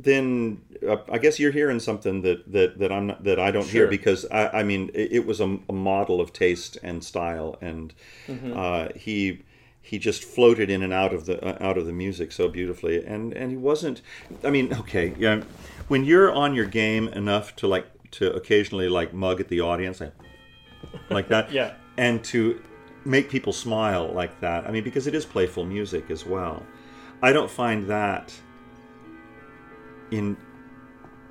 then 0.04 0.62
uh, 0.88 0.98
I 1.12 1.18
guess 1.18 1.40
you're 1.40 1.52
hearing 1.52 1.80
something 1.80 2.22
that, 2.22 2.52
that, 2.52 2.80
that 2.80 2.92
I'm 2.92 3.08
not, 3.08 3.24
that 3.24 3.40
I 3.40 3.52
don't 3.52 3.68
hear 3.68 3.88
because 3.88 4.26
I, 4.32 4.60
I 4.60 4.64
mean 4.64 4.90
it, 4.94 5.12
it 5.14 5.26
was 5.26 5.40
a, 5.42 5.60
a 5.70 5.74
model 5.74 6.20
of 6.22 6.32
taste 6.34 6.78
and 6.84 7.04
style, 7.04 7.58
and 7.62 7.94
Mm-hmm. 8.28 8.54
uh, 8.56 8.88
he 8.96 9.42
he 9.84 9.98
just 10.00 10.24
floated 10.24 10.70
in 10.70 10.84
and 10.84 10.94
out 10.94 11.14
of 11.14 11.26
the 11.26 11.44
uh, 11.44 11.58
out 11.68 11.78
of 11.78 11.86
the 11.86 11.94
music 11.94 12.32
so 12.32 12.48
beautifully, 12.48 13.04
and 13.06 13.34
and 13.34 13.52
he 13.52 13.58
wasn't. 13.58 14.02
I 14.44 14.50
mean, 14.50 14.74
okay, 14.74 15.14
yeah, 15.18 15.42
when 15.88 16.04
you're 16.06 16.32
on 16.32 16.54
your 16.56 16.66
game 16.66 17.08
enough 17.10 17.56
to 17.58 17.68
like 17.68 17.88
to 18.12 18.32
occasionally 18.34 18.90
like 18.90 19.14
mug 19.14 19.40
at 19.42 19.48
the 19.48 19.62
audience, 19.62 20.00
like, 20.02 20.14
like 21.10 21.28
that, 21.30 21.52
Yeah. 21.60 21.74
and 21.98 22.24
to 22.26 22.62
make 23.06 23.30
people 23.30 23.54
smile 23.54 24.12
like 24.14 24.40
that. 24.42 24.66
I 24.68 24.72
mean, 24.72 24.84
because 24.84 25.08
it 25.08 25.16
is 25.16 25.26
playful 25.26 25.66
music 25.66 26.12
as 26.12 26.26
well. 26.26 26.64
I 27.24 27.34
don't 27.34 27.50
find 27.50 27.88
that 27.88 28.34
in, 30.12 30.38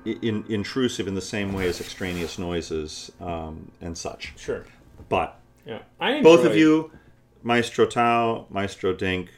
in 0.05 0.43
intrusive 0.49 1.07
in 1.07 1.13
the 1.13 1.21
same 1.21 1.53
way 1.53 1.67
as 1.67 1.79
extraneous 1.79 2.37
noises 2.39 3.11
um, 3.21 3.71
and 3.81 3.97
such. 3.97 4.33
Sure. 4.37 4.65
But 5.09 5.39
Yeah. 5.65 5.79
I 5.99 6.21
both 6.21 6.45
of 6.45 6.55
you, 6.55 6.91
Maestro 7.43 7.85
Tao, 7.85 8.47
Maestro 8.49 8.93
Dink, 8.93 9.29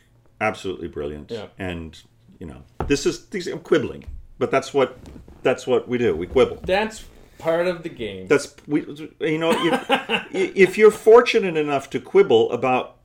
absolutely 0.42 0.88
brilliant. 0.88 1.32
Yeah. 1.32 1.48
And 1.60 2.02
you 2.40 2.48
know, 2.48 2.64
this 2.88 3.06
is 3.06 3.28
these 3.28 3.48
I'm 3.48 3.60
quibbling, 3.60 4.06
but 4.40 4.52
that's 4.52 4.74
what 4.74 4.98
that's 5.44 5.68
what 5.68 5.88
we 5.88 5.98
do. 5.98 6.16
We 6.16 6.28
quibble. 6.28 6.60
That's 6.64 7.04
part 7.38 7.68
of 7.68 7.84
the 7.84 7.90
game. 7.90 8.28
That's 8.28 8.56
we. 8.68 8.82
You 9.20 9.38
know, 9.38 9.52
if, 9.54 10.28
if 10.34 10.78
you're 10.78 10.92
fortunate 10.92 11.58
enough 11.58 11.90
to 11.92 12.00
quibble 12.00 12.52
about 12.52 12.98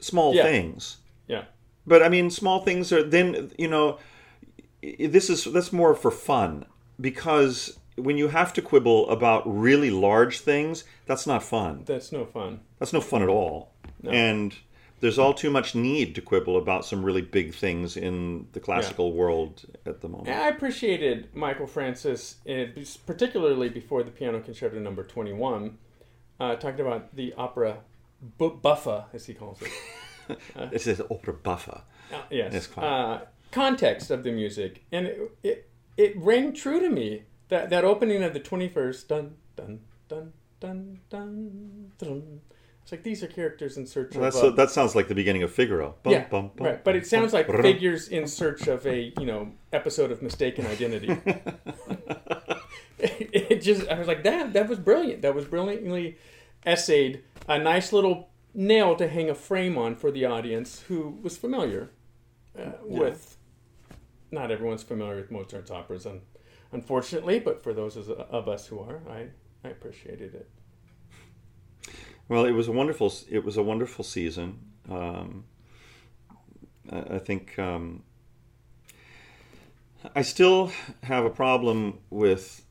small 0.00 0.34
Yeah. 0.34 0.42
things, 0.44 0.98
yeah. 1.28 1.44
but 1.86 2.02
I 2.02 2.08
mean, 2.08 2.30
small 2.30 2.60
things 2.64 2.92
are 2.92 3.02
then 3.02 3.52
you 3.58 3.68
know, 3.68 3.98
this 4.82 5.30
is 5.30 5.44
that's 5.44 5.72
more 5.72 5.94
for 5.94 6.10
fun 6.10 6.66
because 7.00 7.78
when 7.96 8.16
you 8.16 8.28
have 8.28 8.52
to 8.54 8.62
quibble 8.62 9.08
about 9.10 9.42
really 9.46 9.90
large 9.90 10.40
things, 10.40 10.84
that's 11.06 11.26
not 11.26 11.42
fun. 11.42 11.82
That's 11.86 12.12
no 12.12 12.24
fun. 12.24 12.60
That's 12.78 12.92
no 12.92 13.00
fun 13.00 13.22
at 13.22 13.28
all. 13.28 13.72
And 14.08 14.54
there's 15.00 15.18
all 15.18 15.34
too 15.34 15.50
much 15.50 15.74
need 15.74 16.14
to 16.14 16.22
quibble 16.22 16.56
about 16.56 16.84
some 16.86 17.04
really 17.04 17.20
big 17.22 17.54
things 17.54 17.96
in 17.96 18.46
the 18.52 18.60
classical 18.60 19.12
world 19.12 19.64
at 19.84 20.00
the 20.00 20.08
moment. 20.08 20.28
I 20.28 20.48
appreciated 20.48 21.34
Michael 21.34 21.66
Francis, 21.66 22.36
particularly 23.06 23.68
before 23.68 24.02
the 24.02 24.10
Piano 24.10 24.40
Concerto 24.40 24.78
Number 24.78 25.04
Twenty 25.04 25.32
One, 25.32 25.78
uh, 26.38 26.56
talking 26.56 26.80
about 26.80 27.14
the 27.14 27.34
opera 27.36 27.78
bu- 28.38 28.58
buffa, 28.60 29.06
as 29.12 29.26
he 29.26 29.34
calls 29.34 29.60
it. 29.62 29.70
This 30.70 30.86
is 30.86 31.00
opera 31.10 31.34
buffa. 31.34 31.82
Uh, 32.12 32.22
yes. 32.30 32.68
Uh, 32.76 33.20
context 33.50 34.10
of 34.10 34.24
the 34.24 34.32
music, 34.32 34.84
and 34.92 35.06
it, 35.06 35.18
it 35.42 35.70
it 35.96 36.16
rang 36.16 36.52
true 36.52 36.80
to 36.80 36.90
me. 36.90 37.24
That 37.48 37.70
that 37.70 37.84
opening 37.84 38.22
of 38.22 38.32
the 38.32 38.40
twenty 38.40 38.68
first, 38.68 39.08
dun 39.08 39.34
dun 39.56 39.80
dun 40.08 40.32
dun 40.60 41.00
dun 41.10 41.92
dun. 41.98 42.40
It's 42.82 42.92
like 42.92 43.02
these 43.02 43.22
are 43.22 43.28
characters 43.28 43.76
in 43.76 43.86
search 43.86 44.16
Well, 44.16 44.28
of. 44.28 44.34
uh, 44.34 44.50
that 44.50 44.70
sounds 44.70 44.96
like 44.96 45.06
the 45.08 45.14
beginning 45.14 45.42
of 45.42 45.52
Figaro. 45.52 45.94
Bum, 46.02 46.12
yeah, 46.12 46.26
bum, 46.28 46.50
bum, 46.56 46.66
right. 46.66 46.82
But 46.82 46.96
it 46.96 47.06
sounds 47.06 47.32
like 47.32 47.46
figures 47.46 48.08
in 48.08 48.26
search 48.26 48.66
of 48.66 48.86
a 48.86 49.12
you 49.18 49.26
know 49.26 49.52
episode 49.72 50.10
of 50.10 50.22
Mistaken 50.22 50.66
Identity. 50.66 51.16
it, 51.26 51.70
it 52.98 53.62
just 53.62 53.86
I 53.88 53.98
was 53.98 54.08
like 54.08 54.24
that. 54.24 54.52
That 54.52 54.68
was 54.68 54.78
brilliant. 54.78 55.22
That 55.22 55.34
was 55.34 55.44
brilliantly 55.44 56.18
essayed. 56.66 57.22
A 57.48 57.58
nice 57.58 57.92
little 57.92 58.28
nail 58.54 58.96
to 58.96 59.08
hang 59.08 59.30
a 59.30 59.34
frame 59.34 59.78
on 59.78 59.94
for 59.94 60.10
the 60.10 60.24
audience 60.24 60.80
who 60.88 61.18
was 61.22 61.36
familiar 61.36 61.90
uh, 62.58 62.72
with. 62.82 63.36
Not 64.30 64.50
everyone's 64.50 64.82
familiar 64.82 65.16
with 65.16 65.30
Mozart's 65.30 65.70
operas, 65.70 66.06
un, 66.06 66.20
unfortunately, 66.72 67.40
but 67.40 67.62
for 67.62 67.72
those 67.72 67.96
of 67.96 68.48
us 68.48 68.66
who 68.66 68.78
are, 68.80 69.00
I 69.08 69.28
I 69.64 69.68
appreciated 69.70 70.34
it. 70.34 70.50
Well, 72.28 72.44
it 72.44 72.52
was 72.52 72.68
a 72.68 72.72
wonderful. 72.72 73.12
It 73.28 73.44
was 73.44 73.56
a 73.56 73.62
wonderful 73.62 74.04
season. 74.04 74.60
Um, 74.88 75.44
I 76.90 77.16
I 77.16 77.18
think 77.18 77.58
um, 77.58 78.04
I 80.14 80.22
still 80.22 80.70
have 81.02 81.24
a 81.24 81.30
problem 81.30 81.98
with 82.08 82.64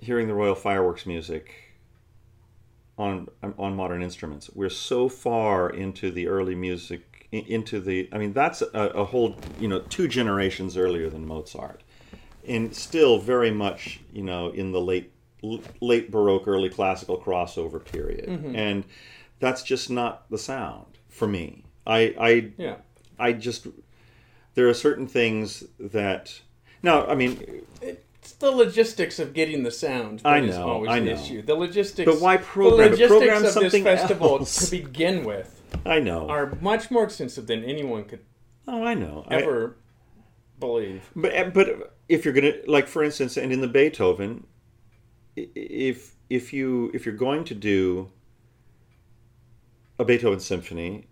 hearing 0.00 0.28
the 0.28 0.34
Royal 0.34 0.54
Fireworks 0.54 1.06
music 1.06 1.54
on 2.98 3.28
on 3.58 3.74
modern 3.76 4.02
instruments. 4.02 4.50
We're 4.54 4.68
so 4.68 5.08
far 5.08 5.70
into 5.70 6.10
the 6.10 6.28
early 6.28 6.54
music, 6.54 7.09
into 7.32 7.80
the. 7.80 8.08
I 8.12 8.18
mean, 8.18 8.32
that's 8.32 8.62
a, 8.62 8.68
a 8.94 9.04
whole 9.04 9.36
you 9.58 9.68
know 9.68 9.80
two 9.80 10.08
generations 10.08 10.76
earlier 10.76 11.08
than 11.08 11.26
Mozart, 11.26 11.82
and 12.46 12.74
still 12.74 13.18
very 13.18 13.50
much 13.50 14.00
you 14.12 14.22
know 14.22 14.50
in 14.50 14.72
the 14.72 14.80
late 14.80 15.12
late 15.80 16.10
Baroque, 16.10 16.46
early 16.48 16.68
Classical 16.68 17.18
crossover 17.18 17.82
period, 17.84 18.28
mm-hmm. 18.28 18.56
and 18.56 18.84
that's 19.38 19.62
just 19.62 19.90
not 19.90 20.28
the 20.30 20.38
sound 20.38 20.98
for 21.08 21.26
me. 21.26 21.64
I 21.86 22.14
I 22.18 22.50
Yeah. 22.56 22.76
I 23.18 23.32
just 23.32 23.66
there 24.54 24.68
are 24.68 24.74
certain 24.74 25.06
things 25.06 25.64
that 25.78 26.40
now 26.82 27.06
I 27.06 27.14
mean 27.14 27.64
It's 27.82 28.32
the 28.32 28.50
logistics 28.50 29.18
of 29.18 29.32
getting 29.32 29.62
the 29.62 29.70
sound. 29.70 30.22
I 30.24 30.40
know, 30.40 30.68
always 30.68 30.90
I 30.90 31.00
know. 31.00 31.12
issue. 31.12 31.42
The 31.42 31.54
logistics. 31.54 32.10
But 32.10 32.20
why 32.20 32.36
program? 32.36 32.78
The 32.78 32.90
logistics 32.90 33.10
Program 33.10 33.44
of 33.44 33.50
something 33.50 33.84
this 33.84 34.00
festival 34.00 34.38
else. 34.40 34.68
to 34.68 34.70
begin 34.70 35.24
with 35.24 35.59
I 35.84 36.00
know. 36.00 36.28
are 36.28 36.56
much 36.60 36.90
more 36.90 37.04
extensive 37.04 37.46
than 37.46 37.64
anyone 37.64 38.04
could 38.04 38.20
oh 38.68 38.84
I 38.84 38.94
know. 38.94 39.24
I- 39.28 39.36
ever 39.36 39.76
believe. 40.58 41.10
But 41.16 41.32
eh, 41.34 41.50
but 41.50 41.96
if 42.08 42.24
you're 42.24 42.34
gonna 42.34 42.54
like, 42.66 42.86
for 42.88 43.02
instance, 43.02 43.36
and 43.36 43.52
in 43.52 43.60
the 43.60 43.68
Beethoven, 43.68 44.46
if 45.36 46.16
if 46.28 46.52
you 46.52 46.90
if 46.94 47.06
you're 47.06 47.14
going 47.14 47.44
to 47.44 47.54
do 47.54 48.10
a 49.98 50.04
Beethoven 50.04 50.40
symphony 50.40 51.06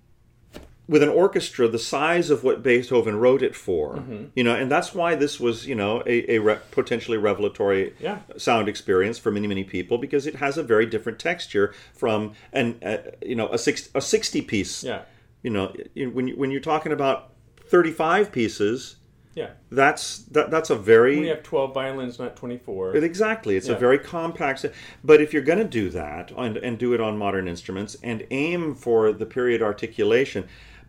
with 0.89 1.03
an 1.03 1.09
orchestra 1.11 1.69
the 1.69 1.79
size 1.79 2.31
of 2.31 2.43
what 2.43 2.63
Beethoven 2.63 3.17
wrote 3.21 3.43
it 3.43 3.55
for, 3.55 3.97
Mm-hmm. 3.97 4.25
you 4.35 4.43
know, 4.43 4.55
and 4.55 4.71
that's 4.71 4.95
why 4.95 5.15
this 5.15 5.39
was 5.39 5.67
you 5.67 5.75
know 5.75 6.03
a, 6.07 6.35
a 6.37 6.39
re- 6.39 6.59
potentially 6.71 7.19
revelatory 7.19 7.95
Yeah. 8.01 8.21
sound 8.39 8.69
experience 8.69 9.19
for 9.19 9.31
many 9.31 9.47
many 9.47 9.65
people 9.65 9.99
because 9.99 10.27
it 10.27 10.37
has 10.37 10.57
a 10.59 10.63
very 10.63 10.87
different 10.87 11.19
texture 11.19 11.75
from 11.95 12.33
an 12.53 12.77
uh, 12.83 12.97
you 13.23 13.35
know 13.37 13.49
a 13.51 13.59
six 13.59 13.91
a 13.95 14.01
sixty 14.01 14.41
piece. 14.43 14.83
Yeah. 14.83 15.03
You 15.43 15.51
know, 15.51 15.73
when 15.95 16.27
you, 16.29 16.37
when 16.37 16.51
you're 16.51 16.61
talking 16.61 16.91
about 16.93 17.33
thirty 17.71 17.93
five 17.93 18.33
pieces 18.33 18.97
Yeah. 19.35 19.51
that's 19.71 20.19
that, 20.35 20.51
that's 20.51 20.71
a 20.71 20.75
very 20.75 21.21
We 21.21 21.29
have 21.29 21.43
12 21.43 21.75
violins, 21.75 22.19
not 22.19 22.35
24. 22.37 22.97
exactly 22.97 23.57
it's 23.57 23.69
a 23.69 23.77
very 23.77 23.99
compact 23.99 24.65
but 25.05 25.21
if 25.21 25.33
you're 25.33 25.43
going 25.51 25.59
to 25.61 25.73
do 25.83 25.91
that 25.91 26.33
and, 26.37 26.57
and 26.57 26.77
do 26.79 26.93
it 26.95 27.01
on 27.01 27.17
modern 27.19 27.47
instruments 27.47 27.97
and 28.03 28.27
aim 28.31 28.75
for 28.75 29.13
the 29.13 29.27
period 29.27 29.63
articulation 29.63 30.49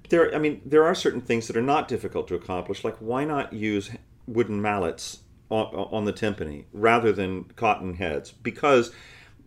there 0.09 0.33
i 0.35 0.37
mean 0.37 0.61
there 0.65 0.83
are 0.83 0.95
certain 0.95 1.21
things 1.21 1.47
that 1.47 1.55
are 1.55 1.61
not 1.61 1.87
difficult 1.87 2.27
to 2.27 2.35
accomplish 2.35 2.83
like 2.83 2.95
why 2.97 3.23
not 3.23 3.53
use 3.53 3.91
wooden 4.27 4.61
mallets 4.61 5.19
on, 5.49 5.65
on 5.91 6.05
the 6.05 6.13
timpani 6.13 6.65
rather 6.73 7.11
than 7.11 7.45
cotton 7.55 7.95
heads? 7.95 8.31
Because 8.31 8.91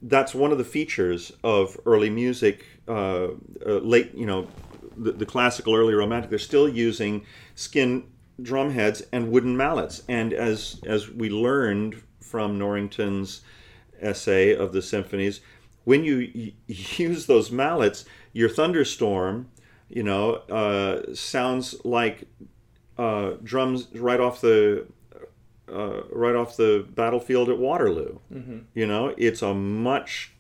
that's 0.03 0.35
one 0.35 0.51
of 0.51 0.59
the 0.59 0.65
features 0.65 1.33
of 1.45 1.79
early 1.87 2.11
music 2.11 2.67
uh, 2.89 3.29
uh, 3.65 3.79
late 3.79 4.13
you 4.15 4.27
know 4.27 4.49
the, 4.97 5.13
the 5.13 5.27
classical 5.27 5.75
early 5.75 5.95
romantic 5.95 6.29
they're 6.29 6.39
still 6.39 6.69
using 6.69 7.25
skin 7.55 8.05
drum 8.41 8.71
heads 8.71 9.03
and 9.13 9.31
wooden 9.31 9.57
mallets. 9.57 10.03
And 10.09 10.33
as 10.33 10.81
as 10.85 11.09
we 11.09 11.31
learned 11.31 12.03
from 12.21 12.59
norrington's 12.59 13.43
essay 14.01 14.55
of 14.55 14.73
the 14.73 14.83
symphonies 14.83 15.41
when 15.85 16.03
you 16.03 16.31
y- 16.35 16.53
use 16.67 17.27
those 17.27 17.53
mallets 17.53 18.05
your 18.33 18.49
thunderstorm 18.49 19.49
you 19.93 20.03
know 20.03 20.35
uh, 20.51 21.15
sounds 21.15 21.75
like 21.85 22.25
uh, 22.99 23.33
drums 23.43 23.89
right 23.95 24.21
off 24.21 24.41
the 24.41 24.87
uh, 25.73 26.03
right 26.11 26.35
off 26.35 26.57
the 26.57 26.85
battlefield 26.95 27.49
at 27.49 27.59
Waterloo. 27.59 28.19
You 28.75 28.87
know, 28.87 29.15
it's 29.17 29.41
a 29.43 29.55
much 29.55 30.33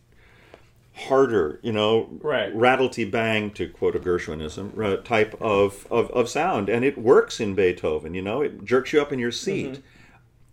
harder, 0.95 1.59
you 1.63 1.73
know, 1.73 2.09
Right. 2.21 2.55
rattlety 2.55 3.05
bang 3.11 3.51
to 3.53 3.67
quote 3.69 3.97
a 3.97 3.99
Gershwinism 3.99 4.79
uh, 4.79 4.97
type 5.03 5.35
of, 5.41 5.87
of 5.91 6.11
of 6.11 6.29
sound, 6.29 6.69
and 6.69 6.85
it 6.85 6.99
works 6.99 7.41
in 7.41 7.55
Beethoven. 7.55 8.15
You 8.15 8.23
know, 8.23 8.43
it 8.43 8.65
jerks 8.65 8.93
you 8.93 9.01
up 9.01 9.13
in 9.13 9.19
your 9.19 9.33
seat. 9.33 9.83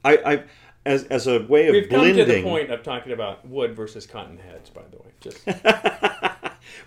I, 0.05 0.17
I 0.33 0.43
as 0.85 1.03
as 1.05 1.27
a 1.27 1.41
way 1.43 1.67
of 1.67 1.73
We've 1.73 1.89
come 1.89 1.99
blending. 1.99 2.25
to 2.25 2.31
the 2.33 2.41
point 2.41 2.71
of 2.71 2.83
talking 2.83 3.11
about 3.11 3.45
wood 3.45 3.75
versus 3.75 4.05
cotton 4.05 4.37
heads, 4.37 4.69
by 4.69 4.83
the 4.89 4.97
way. 4.97 5.11
Just 5.19 5.45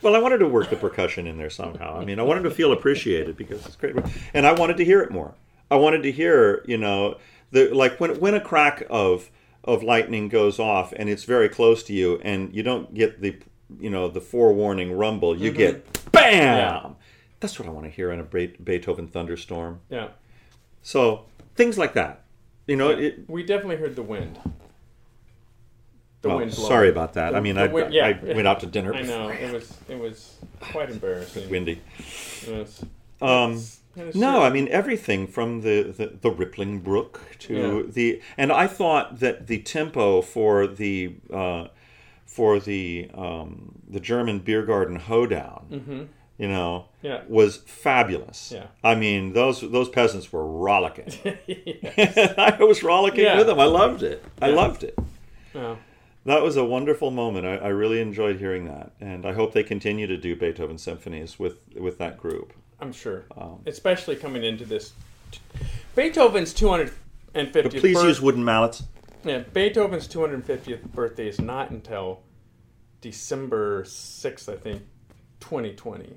Well, 0.01 0.17
I 0.17 0.19
wanted 0.19 0.39
to 0.39 0.49
work 0.49 0.71
the 0.71 0.77
percussion 0.77 1.27
in 1.27 1.37
there 1.39 1.51
somehow. 1.51 1.99
I 1.99 2.05
mean, 2.05 2.19
I 2.19 2.23
wanted 2.23 2.43
to 2.45 2.51
feel 2.51 2.73
appreciated 2.73 3.37
because 3.37 3.65
it's 3.67 3.77
great, 3.77 3.97
and 4.33 4.47
I 4.47 4.53
wanted 4.53 4.77
to 4.79 4.85
hear 4.85 5.01
it 5.01 5.11
more. 5.11 5.35
I 5.71 5.77
wanted 5.77 6.03
to 6.03 6.13
hear, 6.13 6.65
you 6.67 6.79
know, 6.79 7.19
the 7.51 7.75
like 7.75 8.01
when 8.01 8.19
when 8.21 8.35
a 8.35 8.41
crack 8.41 8.85
of 8.91 9.31
of 9.65 9.83
lightning 9.83 10.29
goes 10.29 10.59
off 10.59 10.93
and 10.93 11.09
it's 11.09 11.25
very 11.25 11.49
close 11.49 11.83
to 11.85 11.93
you, 11.93 12.21
and 12.23 12.55
you 12.55 12.63
don't 12.63 12.93
get 12.95 13.21
the 13.21 13.37
you 13.79 13.91
know 13.91 14.09
the 14.09 14.21
forewarning 14.21 14.97
rumble, 14.97 15.37
you 15.37 15.51
get 15.51 15.85
mm-hmm. 15.85 16.11
bam. 16.11 16.57
Yeah. 16.59 16.91
That's 17.41 17.59
what 17.59 17.67
I 17.67 17.73
want 17.73 17.87
to 17.87 17.91
hear 17.91 18.13
in 18.13 18.21
a 18.21 18.23
Beethoven 18.23 19.09
thunderstorm. 19.09 19.81
yeah, 19.91 20.09
So 20.83 21.25
things 21.57 21.77
like 21.77 21.95
that, 21.95 22.23
you 22.69 22.77
know. 22.77 22.91
It, 22.91 23.29
we 23.29 23.43
definitely 23.43 23.77
heard 23.77 23.97
the 23.97 24.03
wind. 24.03 24.39
The 26.23 26.29
well, 26.29 26.39
wind 26.39 26.53
blowing. 26.53 26.69
sorry 26.69 26.89
about 26.89 27.15
that. 27.15 27.31
The- 27.33 27.37
I 27.39 27.41
mean, 27.41 27.59
I, 27.59 27.67
wind- 27.67 27.95
I 27.97 28.13
went 28.35 28.47
out 28.47 28.61
to 28.61 28.67
dinner. 28.67 28.95
I 28.95 29.03
know 29.03 29.29
it 29.29 29.53
was 29.53 29.77
it 29.89 29.99
was 29.99 30.37
quite 30.61 30.89
embarrassing. 30.91 31.51
Windy. 31.51 31.81
It 32.47 32.53
was, 32.53 32.85
Um, 33.21 33.61
No. 34.15 34.43
I 34.43 34.51
mean 34.51 34.69
everything 34.69 35.27
from 35.27 35.61
the, 35.63 35.83
the, 35.83 36.07
the 36.21 36.31
rippling 36.31 36.81
brook 36.81 37.21
to 37.41 37.55
Yeah. 37.55 37.83
the 37.93 38.23
and 38.39 38.51
I 38.53 38.67
thought 38.69 39.19
that 39.21 39.47
the 39.49 39.59
tempo 39.59 40.23
for 40.23 40.67
the 40.67 41.15
uh, 41.33 41.67
for 42.25 42.59
the 42.61 43.11
um, 43.15 43.75
the 43.89 44.01
German 44.01 44.39
beer 44.39 44.63
garden 44.63 44.97
hoedown, 44.97 46.09
you 46.39 46.49
know, 46.49 46.87
Mm-hmm. 47.03 47.07
Yeah. 47.07 47.21
was 47.29 47.57
fabulous. 47.57 48.53
Yeah. 48.55 48.67
I 48.85 48.95
mean 48.95 49.33
those 49.33 49.61
those 49.61 49.89
peasants 49.89 50.33
were 50.33 50.47
rollicking. 50.47 51.11
I 52.39 52.57
was 52.61 52.83
rollicking 52.85 53.25
Yeah. 53.25 53.39
with 53.39 53.47
them. 53.49 53.59
I 53.61 53.65
loved 53.67 54.03
it. 54.05 54.25
I 54.41 54.49
loved 54.49 54.85
it. 54.85 54.97
Oh, 55.55 55.77
That 56.25 56.43
was 56.43 56.57
a 56.57 56.65
wonderful 56.65 57.11
moment. 57.11 57.47
I, 57.47 57.57
I 57.57 57.69
really 57.69 58.01
enjoyed 58.01 58.39
hearing 58.39 58.67
that, 58.67 58.93
and 59.01 59.27
I 59.27 59.33
hope 59.33 59.53
they 59.53 59.65
continue 59.65 60.07
to 60.07 60.17
do 60.17 60.37
Beethoven 60.37 60.79
symphonies 60.79 61.39
with 61.39 61.59
with 61.77 61.99
that 61.99 62.17
group. 62.19 62.53
I'm 62.81 62.93
sure, 62.93 63.25
Um, 63.37 63.61
especially 63.67 64.17
coming 64.17 64.43
into 64.45 64.65
this. 64.65 64.93
Beethoven's 65.95 66.53
250th. 66.55 66.93
But 67.35 67.71
please 67.71 67.95
birth- 67.97 68.05
use 68.05 68.21
wooden 68.21 68.45
mallets. 68.45 68.83
Yeah, 69.25 69.41
Beethoven's 69.53 70.09
250th 70.09 70.83
birthday 70.93 71.29
is 71.29 71.41
not 71.41 71.71
until 71.71 72.23
December 73.01 73.85
6th, 73.85 74.49
I 74.53 74.57
think, 74.57 74.83
2020. 75.41 76.17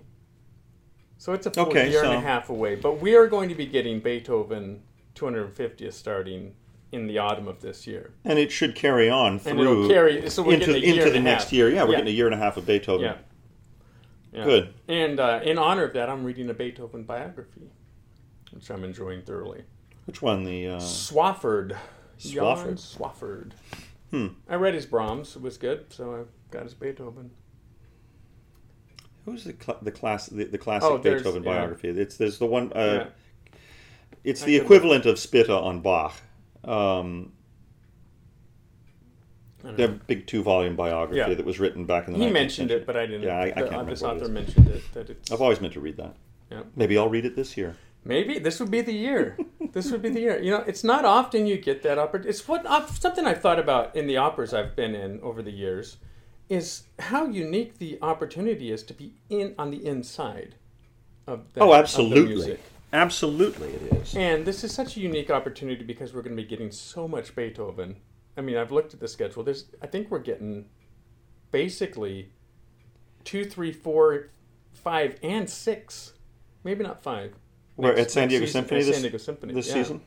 So 1.19 1.33
it's 1.33 1.45
a 1.45 1.51
full 1.51 1.67
Okay, 1.67 1.89
year 1.91 2.03
and 2.03 2.13
a 2.13 2.19
half 2.19 2.49
away. 2.49 2.75
But 2.75 2.99
we 3.01 3.15
are 3.15 3.27
going 3.27 3.49
to 3.49 3.55
be 3.55 3.65
getting 3.67 3.99
Beethoven 3.99 4.81
250th 5.15 5.93
starting 5.93 6.55
in 6.91 7.07
the 7.07 7.17
autumn 7.17 7.47
of 7.47 7.61
this 7.61 7.85
year. 7.87 8.13
And 8.23 8.39
it 8.39 8.51
should 8.51 8.75
carry 8.75 9.09
on 9.09 9.39
through 9.39 9.87
carry, 9.89 10.29
so 10.29 10.49
into, 10.49 10.75
into 10.75 11.09
the 11.09 11.19
next 11.19 11.45
half. 11.45 11.53
year. 11.53 11.69
Yeah, 11.69 11.83
we're 11.83 11.91
Yeah. 11.91 11.97
getting 11.97 12.13
a 12.13 12.15
year 12.17 12.25
and 12.27 12.35
a 12.35 12.37
half 12.37 12.57
of 12.57 12.65
Beethoven. 12.65 13.05
Yeah. 13.05 13.17
Yeah. 14.31 14.43
Good. 14.45 14.73
And 14.87 15.19
uh, 15.19 15.39
in 15.43 15.57
honor 15.57 15.83
of 15.85 15.93
that, 15.93 16.09
I'm 16.09 16.23
reading 16.23 16.49
a 16.49 16.53
Beethoven 16.53 17.03
biography, 17.03 17.69
which 18.51 18.69
I'm 18.69 18.83
enjoying 18.83 19.21
thoroughly. 19.23 19.63
Which 20.05 20.21
one? 20.21 20.43
The 20.43 20.67
uh, 20.67 20.77
Swafford. 20.79 21.75
Swafford? 22.19 22.77
Swafford. 22.77 23.51
Hmm. 24.11 24.27
I 24.49 24.55
read 24.55 24.73
his 24.73 24.85
Brahms. 24.85 25.35
It 25.35 25.41
was 25.41 25.57
good, 25.57 25.85
so 25.91 26.15
I 26.15 26.53
got 26.53 26.63
his 26.63 26.73
Beethoven. 26.73 27.31
who's 29.25 29.43
the 29.43 29.55
cl- 29.59 29.79
the 29.81 29.91
class 29.91 30.27
the, 30.27 30.43
the 30.45 30.57
classic 30.57 30.89
Oh, 30.91 30.97
Beethoven 30.97 31.43
yeah. 31.43 31.49
biography? 31.53 31.89
It's 31.89 32.17
there's 32.17 32.37
the 32.37 32.45
one. 32.45 32.71
Uh, 32.73 33.05
Yeah. 33.05 33.57
It's 34.23 34.43
I 34.43 34.47
the 34.47 34.55
equivalent 34.57 35.05
of 35.05 35.15
Spitta 35.19 35.55
on 35.61 35.81
Bach. 35.81 36.13
Um, 36.65 37.31
the 39.63 39.87
big 39.87 40.27
two 40.27 40.43
volume 40.43 40.75
biography 40.75 41.17
Yeah. 41.17 41.33
that 41.33 41.45
was 41.45 41.59
written 41.59 41.85
back 41.85 42.07
in 42.07 42.13
the. 42.13 42.19
He 42.19 42.25
19th 42.25 42.33
mentioned 42.33 42.69
century. 42.69 42.81
it, 42.81 42.85
but 42.85 42.97
I 42.97 43.05
didn't. 43.07 43.23
Yeah, 43.23 43.37
I- 43.39 43.41
I 43.45 43.51
can't 43.51 43.71
remember 43.71 43.91
This 43.91 44.03
author 44.03 44.27
mentioned 44.27 44.67
it. 44.67 44.83
That 44.93 45.09
it's 45.09 45.31
I've 45.31 45.41
always 45.41 45.59
meant 45.59 45.73
to 45.73 45.79
read 45.79 45.97
that. 45.97 46.15
Yeah. 46.51 46.63
Maybe 46.75 46.97
I'll 46.97 47.09
read 47.09 47.25
it 47.25 47.35
this 47.35 47.57
year. 47.57 47.75
maybe 48.03 48.37
this 48.37 48.59
would 48.59 48.69
be 48.69 48.81
the 48.81 48.93
year. 48.93 49.35
this 49.71 49.91
would 49.91 50.03
be 50.03 50.09
the 50.09 50.19
year. 50.19 50.39
You 50.39 50.51
know, 50.51 50.63
it's 50.67 50.83
not 50.83 51.03
often 51.05 51.47
you 51.47 51.57
get 51.57 51.81
that 51.81 51.97
opportunity. 51.97 52.29
It's 52.29 52.47
what 52.47 52.63
something 52.91 53.25
I've 53.25 53.41
thought 53.41 53.57
about 53.59 53.95
in 53.95 54.05
the 54.05 54.17
operas 54.17 54.53
I've 54.53 54.75
been 54.75 54.93
in 54.93 55.19
over 55.21 55.41
the 55.41 55.49
years 55.51 55.97
is 56.47 56.83
how 56.99 57.25
unique 57.25 57.79
the 57.79 57.97
opportunity 58.03 58.71
is 58.71 58.83
to 58.83 58.93
be 58.93 59.15
in 59.31 59.55
on 59.57 59.71
the 59.71 59.83
inside 59.83 60.53
of 61.25 61.51
the, 61.53 61.61
Oh, 61.61 61.65
of 61.65 61.69
the 61.71 61.75
absolutely, 61.79 62.25
music. 62.35 62.59
Absolutely, 62.93 63.69
it 63.69 63.93
is. 63.93 64.15
And 64.15 64.45
this 64.45 64.63
is 64.63 64.73
such 64.73 64.97
a 64.97 64.99
unique 64.99 65.29
opportunity 65.29 65.83
because 65.83 66.13
we're 66.13 66.21
going 66.21 66.35
to 66.35 66.41
be 66.41 66.47
getting 66.47 66.71
so 66.71 67.07
much 67.07 67.35
Beethoven. 67.35 67.97
I 68.37 68.41
mean, 68.41 68.57
I've 68.57 68.71
looked 68.71 68.93
at 68.93 68.99
the 68.99 69.07
schedule. 69.07 69.43
There's, 69.43 69.65
I 69.81 69.87
think 69.87 70.11
we're 70.11 70.19
getting 70.19 70.65
basically 71.51 72.31
two, 73.23 73.45
three, 73.45 73.71
four, 73.71 74.29
five, 74.73 75.17
and 75.23 75.49
six. 75.49 76.13
Maybe 76.63 76.83
not 76.83 77.01
five. 77.01 77.33
Where 77.75 77.93
Next- 77.93 78.01
at 78.05 78.11
San 78.11 78.27
Diego 78.29 78.45
season- 78.45 78.61
Symphony 78.63 78.83
this, 78.83 78.95
San 78.95 79.01
Diego 79.03 79.17
Symphony 79.17 79.53
this 79.53 79.67
yeah. 79.67 79.73
season. 79.73 80.01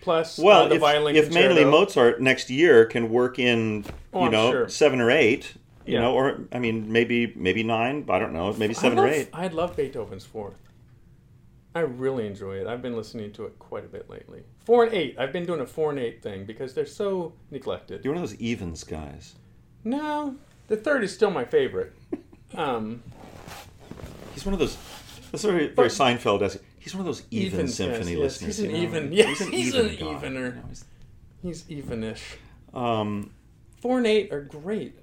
Plus, 0.00 0.38
Well, 0.38 0.64
uh, 0.64 0.68
the 0.68 0.74
if, 0.76 0.80
violin 0.80 1.16
if 1.16 1.32
mainly. 1.32 1.64
Mozart 1.64 2.20
next 2.20 2.50
year 2.50 2.84
can 2.86 3.10
work 3.10 3.38
in, 3.38 3.84
Oh, 4.12 4.20
you 4.20 4.26
I'm 4.26 4.32
know, 4.32 4.50
sure. 4.52 4.68
seven 4.68 5.00
or 5.00 5.10
eight, 5.10 5.54
you 5.84 5.94
Yeah. 5.94 6.02
know, 6.02 6.14
or 6.14 6.40
I 6.52 6.60
mean, 6.60 6.90
maybe 6.92 7.32
maybe 7.34 7.62
nine. 7.64 8.06
I 8.08 8.18
don't 8.20 8.32
know, 8.32 8.52
maybe 8.52 8.74
I 8.76 8.78
seven 8.80 8.98
or 8.98 9.08
eight. 9.08 9.28
I'd 9.32 9.52
love 9.54 9.76
Beethoven's 9.76 10.24
fourth. 10.24 10.56
I 11.74 11.80
really 11.80 12.26
enjoy 12.26 12.56
it. 12.56 12.66
I've 12.66 12.82
been 12.82 12.96
listening 12.96 13.32
to 13.34 13.44
it 13.44 13.58
quite 13.58 13.84
a 13.84 13.88
bit 13.88 14.08
lately. 14.10 14.42
Four 14.64 14.84
and 14.84 14.94
eight. 14.94 15.16
I've 15.18 15.32
been 15.32 15.44
doing 15.46 15.60
a 15.60 15.66
four 15.66 15.90
and 15.90 15.98
eight 15.98 16.22
thing 16.22 16.44
because 16.44 16.74
they're 16.74 16.86
so 16.86 17.34
neglected. 17.50 18.04
You're 18.04 18.14
one 18.14 18.22
of 18.22 18.28
those 18.28 18.38
evens 18.40 18.82
guys. 18.84 19.34
No, 19.84 20.36
the 20.68 20.76
third 20.76 21.04
is 21.04 21.12
still 21.14 21.30
my 21.30 21.44
favorite. 21.44 21.92
Um, 22.56 23.02
He's 24.32 24.46
one 24.46 24.54
of 24.54 24.58
those. 24.58 24.78
That's 25.30 25.44
very 25.44 25.66
very 25.68 25.88
Seinfeld 25.90 26.40
esque. 26.40 26.60
He's 26.78 26.94
one 26.94 27.00
of 27.00 27.06
those 27.06 27.22
even, 27.30 27.46
Even, 27.60 27.68
symphony 27.68 28.12
yes, 28.12 28.18
listeners. 28.40 28.56
he's 28.56 28.64
an 28.64 28.70
you 28.70 28.76
know? 28.78 28.82
even- 28.88 29.12
yes, 29.12 29.38
he's 29.40 29.74
an 29.74 29.86
guy, 29.88 29.92
evener. 30.14 30.46
you 30.46 30.54
know, 30.54 30.62
he's- 30.68 30.84
he's 31.42 31.62
evenish. 31.64 32.22
Um, 32.72 33.34
Four 33.82 33.98
and 33.98 34.06
eight 34.06 34.32
are 34.32 34.40
great. 34.40 34.94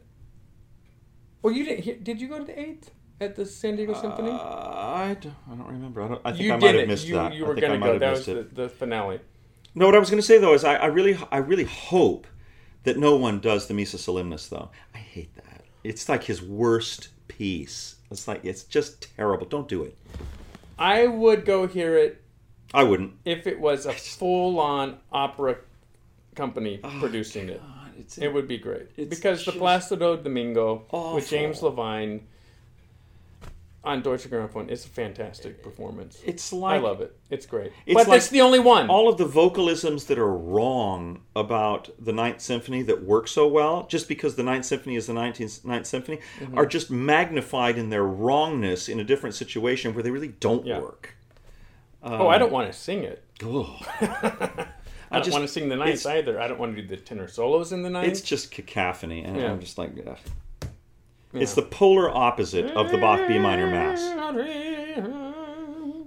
Well, 1.44 1.54
you 1.54 1.64
didn't. 1.66 2.04
Did 2.04 2.20
you 2.20 2.28
go 2.28 2.40
to 2.40 2.44
the 2.46 2.60
eighth 2.60 2.90
at 3.22 3.36
the 3.36 3.46
San 3.46 3.76
Diego 3.76 3.94
Symphony? 3.94 4.30
uh, 4.32 4.36
I 4.36 5.18
don't, 5.20 5.34
I 5.52 5.56
don't 5.56 5.68
remember. 5.68 6.02
I, 6.02 6.08
don't, 6.10 6.22
I 6.26 6.32
think 6.32 6.44
You 6.44 6.54
I 6.54 6.58
might 6.58 6.76
have 6.76 6.88
missed 6.88 7.08
You, 7.08 7.16
that. 7.16 7.34
you 7.34 7.46
were 7.46 7.56
going 7.56 7.80
to 7.80 7.86
go. 7.88 8.00
That 8.00 8.12
was 8.12 8.26
the, 8.26 8.48
the 8.54 8.70
finale. 8.70 9.20
No, 9.74 9.86
what 9.88 9.96
I 9.96 10.00
was 10.00 10.10
going 10.10 10.22
to 10.22 10.26
say 10.26 10.38
though 10.38 10.54
is 10.54 10.64
I, 10.64 10.76
I 10.76 10.86
really, 10.88 11.18
I 11.32 11.38
really 11.38 11.66
hope 11.66 12.28
that 12.84 12.98
no 12.98 13.16
one 13.16 13.40
does 13.40 13.68
the 13.68 13.74
Missa 13.74 13.98
Solemnis 13.98 14.50
though. 14.50 14.70
I 14.94 15.00
hate 15.00 15.34
that. 15.36 15.64
It's 15.84 16.08
like 16.10 16.24
his 16.24 16.42
worst 16.42 17.10
piece. 17.28 17.96
It's 18.12 18.28
like 18.28 18.44
it's 18.46 18.64
just 18.64 19.08
terrible. 19.18 19.46
Don't 19.46 19.68
do 19.68 19.84
it. 19.84 19.98
I 20.78 21.08
would 21.08 21.46
go 21.46 21.68
hear 21.68 21.98
it 21.98 22.22
I 22.74 22.84
wouldn't. 22.84 23.14
if 23.26 23.48
it 23.48 23.60
was 23.60 23.86
a 23.86 23.94
full-on 23.94 24.98
opera 25.12 25.58
company 26.36 26.80
Oh, 26.84 26.98
producing 27.00 27.50
it. 27.50 27.62
It's, 27.98 28.18
It 28.18 28.28
would 28.34 28.48
be 28.48 28.58
great 28.58 28.88
It's 28.98 29.10
because 29.16 29.46
the 29.46 29.54
Placido 29.54 30.18
Domingo 30.22 30.84
awful. 30.92 31.16
with 31.16 31.30
James 31.30 31.62
Levine 31.64 32.28
on 33.86 34.02
Deutsche 34.02 34.30
Grammophon 34.30 34.70
is 34.70 34.84
a 34.86 34.90
fantastic 34.90 35.62
performance. 35.64 36.20
it's 36.26 36.52
like 36.52 36.80
I 36.80 36.84
love 36.84 37.02
it. 37.02 37.16
It's 37.30 37.46
great. 37.46 37.72
It's 37.86 37.94
but 37.96 38.08
like 38.08 38.18
it's 38.18 38.30
the 38.30 38.42
only 38.42 38.60
one. 38.60 38.90
all 38.90 39.08
of 39.08 39.18
the 39.18 39.26
vocalisms 39.26 40.06
that 40.08 40.18
are 40.18 40.34
wrong 40.36 41.22
about 41.36 41.90
the 42.04 42.12
Ninth 42.14 42.42
Symphony 42.42 42.82
that 42.84 43.04
work 43.04 43.28
so 43.28 43.48
well, 43.48 43.86
just 43.88 44.08
because 44.08 44.36
the 44.36 44.44
Ninth 44.44 44.66
Symphony 44.66 44.96
is 44.96 45.08
the 45.08 45.14
19th, 45.14 45.64
Ninth 45.66 45.86
Symphony, 45.88 46.20
Mm-hmm. 46.40 46.58
are 46.58 46.66
just 46.66 46.90
magnified 46.92 47.78
in 47.78 47.90
their 47.90 48.04
wrongness 48.04 48.90
in 48.90 49.00
a 49.00 49.04
different 49.04 49.36
situation 49.36 49.94
where 49.94 50.04
they 50.04 50.12
really 50.12 50.30
don't 50.40 50.66
Yeah. 50.66 50.80
work. 50.80 51.16
oh, 52.04 52.28
I 52.28 52.38
don't 52.38 52.52
want 52.52 52.72
to 52.72 52.78
sing 52.78 53.04
it. 53.04 53.24
Ugh. 53.44 53.68
I, 54.02 55.20
don't 55.20 55.24
just- 55.24 55.32
want 55.34 55.44
to 55.44 55.48
sing 55.48 55.70
the 55.70 55.76
ninth 55.76 56.06
either. 56.06 56.40
I 56.42 56.48
don't 56.48 56.60
want 56.60 56.76
to 56.76 56.82
do 56.82 56.88
the 56.88 56.98
tenor 56.98 57.28
solos 57.28 57.72
in 57.72 57.84
the 57.84 57.90
ninth. 57.90 58.08
It's 58.08 58.22
just 58.22 58.52
cacophony, 58.52 59.24
and 59.24 59.38
Yeah. 59.38 59.52
I'm 59.52 59.60
just 59.60 59.78
like, 59.78 59.92
ugh. 60.08 60.18
It's 61.42 61.54
the 61.54 61.62
polar 61.62 62.10
opposite 62.10 62.72
of 62.72 62.92
the 62.92 62.98
Bach 62.98 63.28
B 63.28 63.38
minor 63.38 63.68
Mass. 63.68 64.00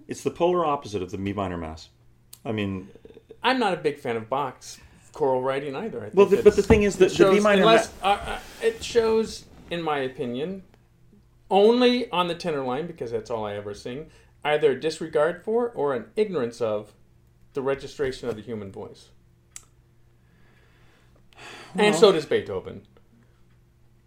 It's 0.09 0.23
the 0.23 0.31
polar 0.31 0.65
opposite 0.65 1.03
of 1.03 1.11
the 1.11 1.19
B 1.19 1.33
minor 1.33 1.57
Mass. 1.59 1.89
I 2.45 2.53
mean, 2.53 2.89
I'm 3.43 3.59
not 3.59 3.75
a 3.75 3.77
big 3.77 3.99
fan 3.99 4.17
of 4.17 4.29
Bach's 4.31 4.79
choral 5.13 5.43
writing 5.43 5.75
either. 5.77 5.99
I 5.99 6.03
think 6.05 6.15
Well, 6.15 6.27
the- 6.27 6.43
but 6.43 6.57
the 6.57 6.63
thing 6.63 6.83
is 6.85 6.97
that 6.97 7.13
the 7.13 7.31
B 7.31 7.41
minor 7.41 7.63
unless, 7.63 7.93
uh, 8.03 8.07
uh, 8.07 8.39
it 8.63 8.83
shows, 8.83 9.45
in 9.71 9.83
my 9.83 9.99
opinion, 9.99 10.63
only 11.51 12.11
on 12.11 12.29
the 12.29 12.35
tenor 12.35 12.63
line 12.65 12.87
because 12.87 13.11
that's 13.11 13.31
all 13.31 13.45
I 13.45 13.55
ever 13.55 13.75
sing. 13.75 14.11
Either 14.45 14.73
a 14.73 14.81
disregard 14.81 15.43
for 15.43 15.71
or 15.71 15.95
an 15.95 16.07
ignorance 16.17 16.61
of 16.61 16.95
the 17.55 17.61
registration 17.63 18.29
of 18.29 18.37
the 18.37 18.43
human 18.43 18.71
voice. 18.71 19.09
and 21.75 21.95
so 21.95 22.13
does 22.13 22.25
Beethoven. 22.27 22.83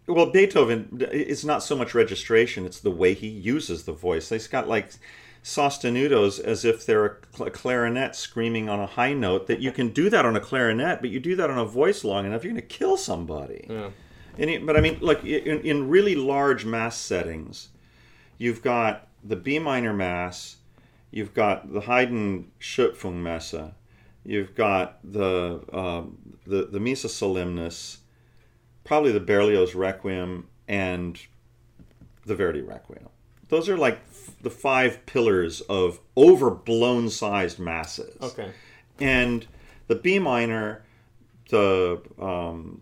Well, 0.06 0.30
Beethoven, 0.30 1.06
it's 1.12 1.44
not 1.44 1.62
so 1.62 1.76
much 1.76 1.94
registration; 1.94 2.66
it's 2.66 2.80
the 2.80 2.90
way 2.90 3.14
he 3.14 3.28
uses 3.28 3.84
the 3.84 3.92
voice. 3.92 4.28
He's 4.30 4.48
got 4.48 4.68
like 4.68 4.90
sostenutos 5.44 6.40
as 6.40 6.64
if 6.64 6.86
they're 6.86 7.06
a 7.06 7.16
cl- 7.34 7.50
clarinet 7.50 8.14
screaming 8.14 8.68
on 8.68 8.80
a 8.80 8.86
high 8.86 9.12
note. 9.12 9.46
That 9.46 9.60
you 9.60 9.72
can 9.72 9.90
do 9.90 10.10
that 10.10 10.24
on 10.24 10.36
a 10.36 10.40
clarinet, 10.40 11.00
but 11.00 11.10
you 11.10 11.20
do 11.20 11.36
that 11.36 11.50
on 11.50 11.58
a 11.58 11.64
voice 11.64 12.04
long 12.04 12.26
enough, 12.26 12.44
you're 12.44 12.52
going 12.52 12.60
to 12.60 12.66
kill 12.66 12.96
somebody. 12.96 13.66
Yeah. 13.68 13.90
It, 14.38 14.64
but 14.64 14.76
I 14.76 14.80
mean, 14.80 14.98
like 15.00 15.24
in, 15.24 15.60
in 15.60 15.88
really 15.88 16.14
large 16.14 16.64
mass 16.64 16.96
settings, 16.96 17.68
you've 18.38 18.62
got 18.62 19.08
the 19.22 19.36
B 19.36 19.58
minor 19.58 19.92
mass, 19.92 20.56
you've 21.10 21.34
got 21.34 21.72
the 21.72 21.82
Haydn 21.82 22.50
Schöpfung 22.58 23.16
Messe, 23.16 23.72
you've 24.24 24.54
got 24.54 24.98
the 25.04 25.60
um, 25.72 26.18
the 26.46 26.66
the 26.66 26.80
Missa 26.80 27.08
Solemnis, 27.08 27.98
probably 28.84 29.12
the 29.12 29.20
Berlioz 29.20 29.74
Requiem 29.74 30.48
and 30.68 31.18
the 32.26 32.34
Verdi 32.34 32.62
Requiem. 32.62 33.08
Those 33.48 33.68
are 33.68 33.76
like 33.76 33.98
f- 34.10 34.30
the 34.42 34.50
five 34.50 35.04
pillars 35.06 35.60
of 35.62 36.00
overblown 36.16 37.10
sized 37.10 37.58
masses. 37.58 38.16
Okay. 38.22 38.50
And 39.00 39.46
the 39.88 39.94
B 39.96 40.18
minor, 40.18 40.82
the 41.50 42.00
um, 42.18 42.80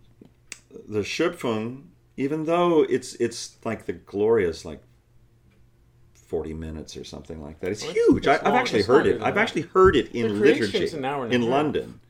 the 0.88 1.00
Schöpfung, 1.00 1.84
even 2.16 2.44
though 2.44 2.82
it's 2.82 3.14
it's 3.14 3.56
like 3.64 3.86
the 3.86 3.92
glorious 3.94 4.64
like 4.64 4.82
forty 6.14 6.54
minutes 6.54 6.96
or 6.96 7.02
something 7.04 7.42
like 7.42 7.58
that, 7.60 7.72
it's 7.72 7.82
Well, 7.84 7.92
huge. 7.92 8.26
I, 8.28 8.34
it's 8.36 8.44
I've 8.44 8.54
actually 8.54 8.82
heard 8.82 9.06
it. 9.06 9.20
I've 9.22 9.34
that. 9.34 9.40
actually 9.40 9.62
heard 9.62 9.96
it 9.96 10.14
in 10.14 10.38
liturgy 10.40 10.96
an 10.96 11.04
hour 11.04 11.24
and 11.24 11.32
a 11.32 11.36
in. 11.36 11.50
London. 11.50 12.00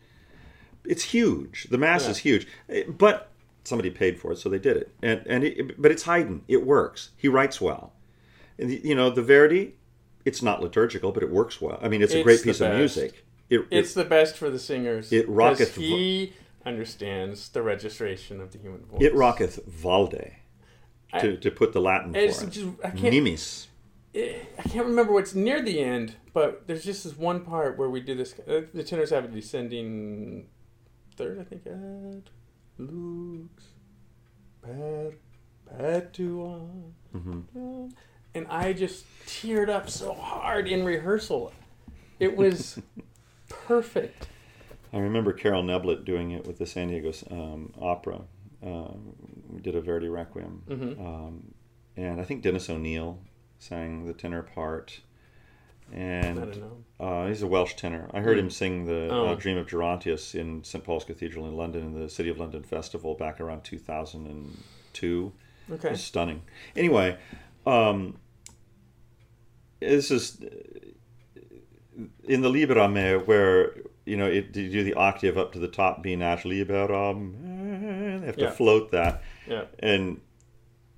It's 0.85 1.05
huge. 1.05 1.69
The 1.71 1.79
mass 1.79 2.05
Yeah. 2.05 2.11
is 2.11 2.19
huge, 2.19 2.47
Eh, 2.69 2.83
but 2.89 3.30
somebody 3.65 3.91
paid 3.91 4.19
for 4.19 4.33
it, 4.33 4.37
so 4.39 4.49
they 4.49 4.59
did 4.59 4.77
it. 4.77 4.95
And 5.03 5.23
and 5.27 5.45
it, 5.45 5.81
but 5.81 5.91
it's 5.91 6.05
Haydn. 6.05 6.43
It 6.49 6.67
works. 6.67 7.11
He 7.17 7.29
writes 7.29 7.61
well. 7.61 7.93
And 8.59 8.71
the- 8.71 8.81
you 8.85 8.95
know 8.95 9.11
the 9.11 9.23
Verdi, 9.23 9.75
it's 10.25 10.43
not 10.43 10.63
liturgical, 10.63 11.13
but 11.13 11.23
it 11.23 11.31
works 11.31 11.61
well. 11.61 11.79
I 11.83 11.89
mean, 11.89 12.03
it's, 12.03 12.15
a 12.15 12.23
great 12.23 12.43
piece 12.43 12.61
of 12.61 12.75
music. 12.75 13.25
It, 13.49 13.67
It's 13.71 13.95
the 13.95 14.05
best 14.05 14.37
for 14.37 14.49
the 14.51 14.59
singers. 14.59 15.13
It 15.13 15.29
rocketh 15.29 15.75
He 15.77 16.35
understands 16.65 17.49
the 17.49 17.63
registration 17.63 18.41
of 18.41 18.53
the 18.53 18.59
human 18.59 18.85
voice. 18.85 19.01
it, 19.01 19.07
it 19.07 19.15
rocketh 19.15 19.65
valde. 19.67 20.33
To, 21.21 21.37
to 21.39 21.51
put 21.51 21.73
the 21.73 21.81
Latin 21.81 22.13
for 22.13 22.21
It's 22.21 22.41
it. 22.41 22.51
just- 22.51 22.69
I 22.85 22.91
can't- 22.91 23.13
Nimis. 23.13 23.67
I 24.15 24.63
can't 24.69 24.87
remember 24.87 25.13
what's 25.13 25.35
near 25.35 25.61
the 25.63 25.81
end, 25.81 26.15
but 26.33 26.67
there's 26.69 26.85
just 26.85 27.03
this 27.05 27.17
one 27.17 27.41
part 27.45 27.77
where 27.79 27.89
we 27.91 28.01
do 28.01 28.15
this. 28.15 28.33
Uh, 28.47 28.63
the 28.75 28.85
tenors 28.85 29.11
have 29.11 29.25
a 29.25 29.29
descending 29.29 30.47
third, 31.17 31.39
I 31.41 31.45
think. 31.45 31.67
At 31.67 32.31
Lux 32.81 33.65
perpetua. 34.63 36.61
Mm-hmm. 37.15 37.89
And 38.35 38.47
I 38.49 38.73
just 38.73 39.05
teared 39.27 39.69
up 39.69 39.91
so 39.91 40.15
hard 40.15 40.69
in 40.69 40.85
rehearsal. 40.85 41.53
It 42.19 42.37
was 42.37 42.81
perfect. 43.49 44.29
I 44.93 44.99
remember 44.99 45.33
Carol 45.33 45.63
Neblett 45.63 46.05
doing 46.05 46.33
it 46.33 46.47
with 46.47 46.59
the 46.59 46.67
San 46.67 46.89
Diego 46.89 47.13
um, 47.31 47.73
Opera. 47.81 48.23
Uh, 48.65 48.93
we 49.49 49.61
did 49.61 49.75
a 49.75 49.81
Verdi 49.81 50.09
Requiem. 50.09 50.63
Mm-hmm. 50.69 51.07
Um, 51.07 51.55
and 51.97 52.21
I 52.21 52.25
think 52.25 52.43
Dennis 52.43 52.69
O'Neill 52.69 53.19
sang 53.59 54.07
the 54.07 54.13
tenor 54.13 54.43
part. 54.43 55.01
And 55.93 56.63
uh, 57.01 57.27
he's 57.27 57.43
a 57.43 57.47
Welsh 57.47 57.75
tenor. 57.75 58.09
I 58.13 58.21
heard 58.21 58.37
Mm. 58.37 58.41
him 58.41 58.51
sing 58.51 58.85
the 58.85 59.09
Oh. 59.11 59.27
uh, 59.29 59.35
Dream 59.35 59.57
of 59.59 59.67
Gerontius 59.67 60.35
in 60.35 60.63
St. 60.65 60.85
Paul's 60.85 61.05
Cathedral 61.05 61.47
in 61.47 61.57
London 61.57 61.83
in 61.83 62.01
the 62.01 62.09
City 62.09 62.29
of 62.29 62.39
London 62.39 62.63
Festival 62.63 63.15
back 63.15 63.41
around 63.41 63.65
2002. 63.65 65.33
Okay. 65.73 65.91
It's 65.91 66.03
stunning. 66.03 66.43
Anyway, 66.77 67.17
um, 67.67 68.19
this 69.81 70.11
is 70.11 70.39
in 72.25 72.41
the 72.43 72.49
Libera 72.51 72.89
me 72.89 73.17
where 73.25 73.75
you 74.07 74.17
know 74.17 74.27
it, 74.27 74.57
you 74.57 74.71
do 74.71 74.83
the 74.85 74.95
octave 74.95 75.37
up 75.37 75.53
to 75.53 75.59
the 75.59 75.69
top 75.69 76.03
B 76.03 76.17
notch 76.17 76.45
Liberam. 76.45 78.21
They 78.21 78.27
have 78.27 78.37
to 78.37 78.45
Yeah. 78.45 78.51
float 78.51 78.91
that, 78.91 79.23
Yeah. 79.47 79.65
and 79.79 80.21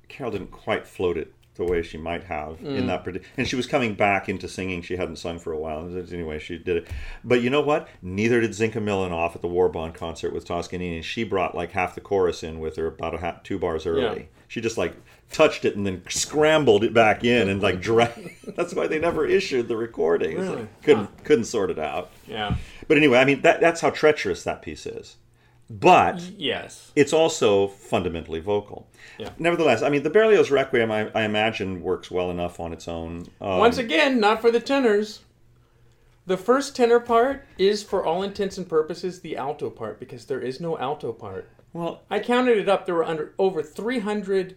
Carol 0.09 0.33
didn't 0.33 0.51
quite 0.53 0.87
float 0.87 1.17
it 1.17 1.33
the 1.57 1.65
way 1.65 1.83
she 1.83 1.99
might 1.99 2.25
have 2.25 2.59
Mm. 2.61 2.79
in 2.79 2.87
that. 2.87 3.05
parti- 3.05 3.21
And 3.37 3.47
she 3.47 3.57
was 3.57 3.67
coming 3.67 3.95
back 3.95 4.29
into 4.29 4.49
singing. 4.49 4.81
She 4.81 4.97
hadn't 4.97 5.17
sung 5.17 5.39
for 5.39 5.53
a 5.53 5.59
while. 5.59 5.87
Anyway, 6.13 6.39
she 6.39 6.57
did 6.57 6.77
it. 6.79 6.89
But 7.23 7.43
you 7.43 7.51
know 7.51 7.61
what? 7.61 7.89
Neither 8.01 8.41
did 8.41 8.53
Zinka 8.53 8.77
Milanov 8.83 9.35
at 9.37 9.43
the 9.43 9.49
War 9.49 9.69
Bond 9.69 9.93
concert 9.95 10.33
with 10.33 10.47
Toscanini. 10.47 11.03
She 11.03 11.25
brought 11.25 11.55
like 11.55 11.73
half 11.73 11.95
the 11.95 12.01
chorus 12.01 12.43
in 12.43 12.59
with 12.59 12.77
her 12.77 12.87
about 12.87 13.15
a 13.15 13.19
half, 13.19 13.43
two 13.43 13.59
bars 13.59 13.85
early. 13.87 14.03
Yeah. 14.21 14.27
She 14.49 14.61
just 14.63 14.79
like 14.79 14.95
touched 15.31 15.65
it 15.65 15.77
and 15.77 15.87
then 15.87 16.03
scrambled 16.09 16.85
it 16.85 16.93
back 16.95 17.25
in 17.25 17.49
and 17.49 17.63
like 17.63 17.81
dragged. 17.81 18.31
That's 18.57 18.75
why 18.75 18.87
they 18.87 18.99
never 18.99 19.27
issued 19.27 19.69
the 19.69 19.77
recordings. 19.77 20.41
Like, 20.47 20.57
Really? 20.57 20.69
couldn't 20.83 21.25
couldn't 21.25 21.45
sort 21.45 21.71
it 21.71 21.79
out. 21.79 22.11
Yeah. 22.27 22.57
But 22.89 22.97
anyway, 22.97 23.19
I 23.19 23.25
mean 23.27 23.43
that 23.43 23.61
that's 23.61 23.81
how 23.83 23.91
treacherous 23.91 24.43
that 24.45 24.63
piece 24.63 24.85
is. 24.87 25.17
But 25.81 26.21
Yes. 26.37 26.93
it's 26.95 27.13
also 27.15 27.67
fundamentally 27.69 28.41
vocal. 28.41 28.89
Yeah. 29.19 29.31
Nevertheless, 29.39 29.81
I 29.83 29.89
mean, 29.89 30.03
the 30.03 30.11
Berlioz 30.11 30.51
Requiem, 30.51 30.91
I, 30.93 31.09
I 31.15 31.23
imagine, 31.23 31.81
works 31.83 32.11
well 32.11 32.31
enough 32.31 32.61
on 32.61 32.73
its 32.75 32.87
own. 32.89 33.27
Um, 33.41 33.59
Once 33.59 33.79
again, 33.79 34.21
not 34.21 34.41
for 34.43 34.51
the 34.51 34.61
tenors. 34.61 35.21
The 36.27 36.37
first 36.37 36.77
tenor 36.77 37.01
part 37.01 37.45
is, 37.59 37.83
for 37.83 38.05
all 38.05 38.23
intents 38.23 38.59
and 38.59 38.69
purposes, 38.69 39.21
the 39.21 39.37
alto 39.37 39.71
part 39.71 39.99
because 39.99 40.27
there 40.27 40.41
is 40.41 40.61
no 40.61 40.79
alto 40.79 41.13
part. 41.13 41.49
well, 41.73 42.03
I 42.11 42.21
counted 42.21 42.59
it 42.59 42.69
up. 42.69 42.85
There 42.87 42.95
were 42.95 43.05
under 43.05 43.33
over 43.39 43.63
300 43.63 44.57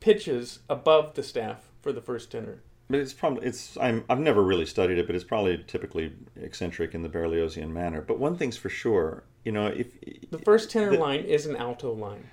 pitches 0.00 0.60
above 0.68 1.14
the 1.14 1.22
staff 1.22 1.68
for 1.82 1.92
the 1.92 2.00
first 2.00 2.30
tenor. 2.30 2.60
but 2.88 3.00
it's 3.00 3.12
probably 3.12 3.46
it's. 3.46 3.76
I'm, 3.78 4.04
I've 4.08 4.20
never 4.20 4.42
really 4.42 4.66
studied 4.66 4.98
it, 4.98 5.06
but 5.06 5.14
it's 5.16 5.24
probably 5.24 5.62
typically 5.66 6.12
eccentric 6.36 6.94
in 6.94 7.02
the 7.02 7.08
Berliozian 7.08 7.70
manner. 7.70 8.00
But 8.00 8.18
one 8.18 8.36
thing's 8.36 8.56
for 8.56 8.68
sure, 8.70 9.24
you 9.44 9.52
know, 9.52 9.66
if 9.66 9.88
The 10.30 10.38
first 10.38 10.70
tenor 10.70 10.90
The- 10.92 10.98
line 10.98 11.20
is 11.20 11.46
an 11.46 11.56
alto 11.56 11.92
line. 11.92 12.28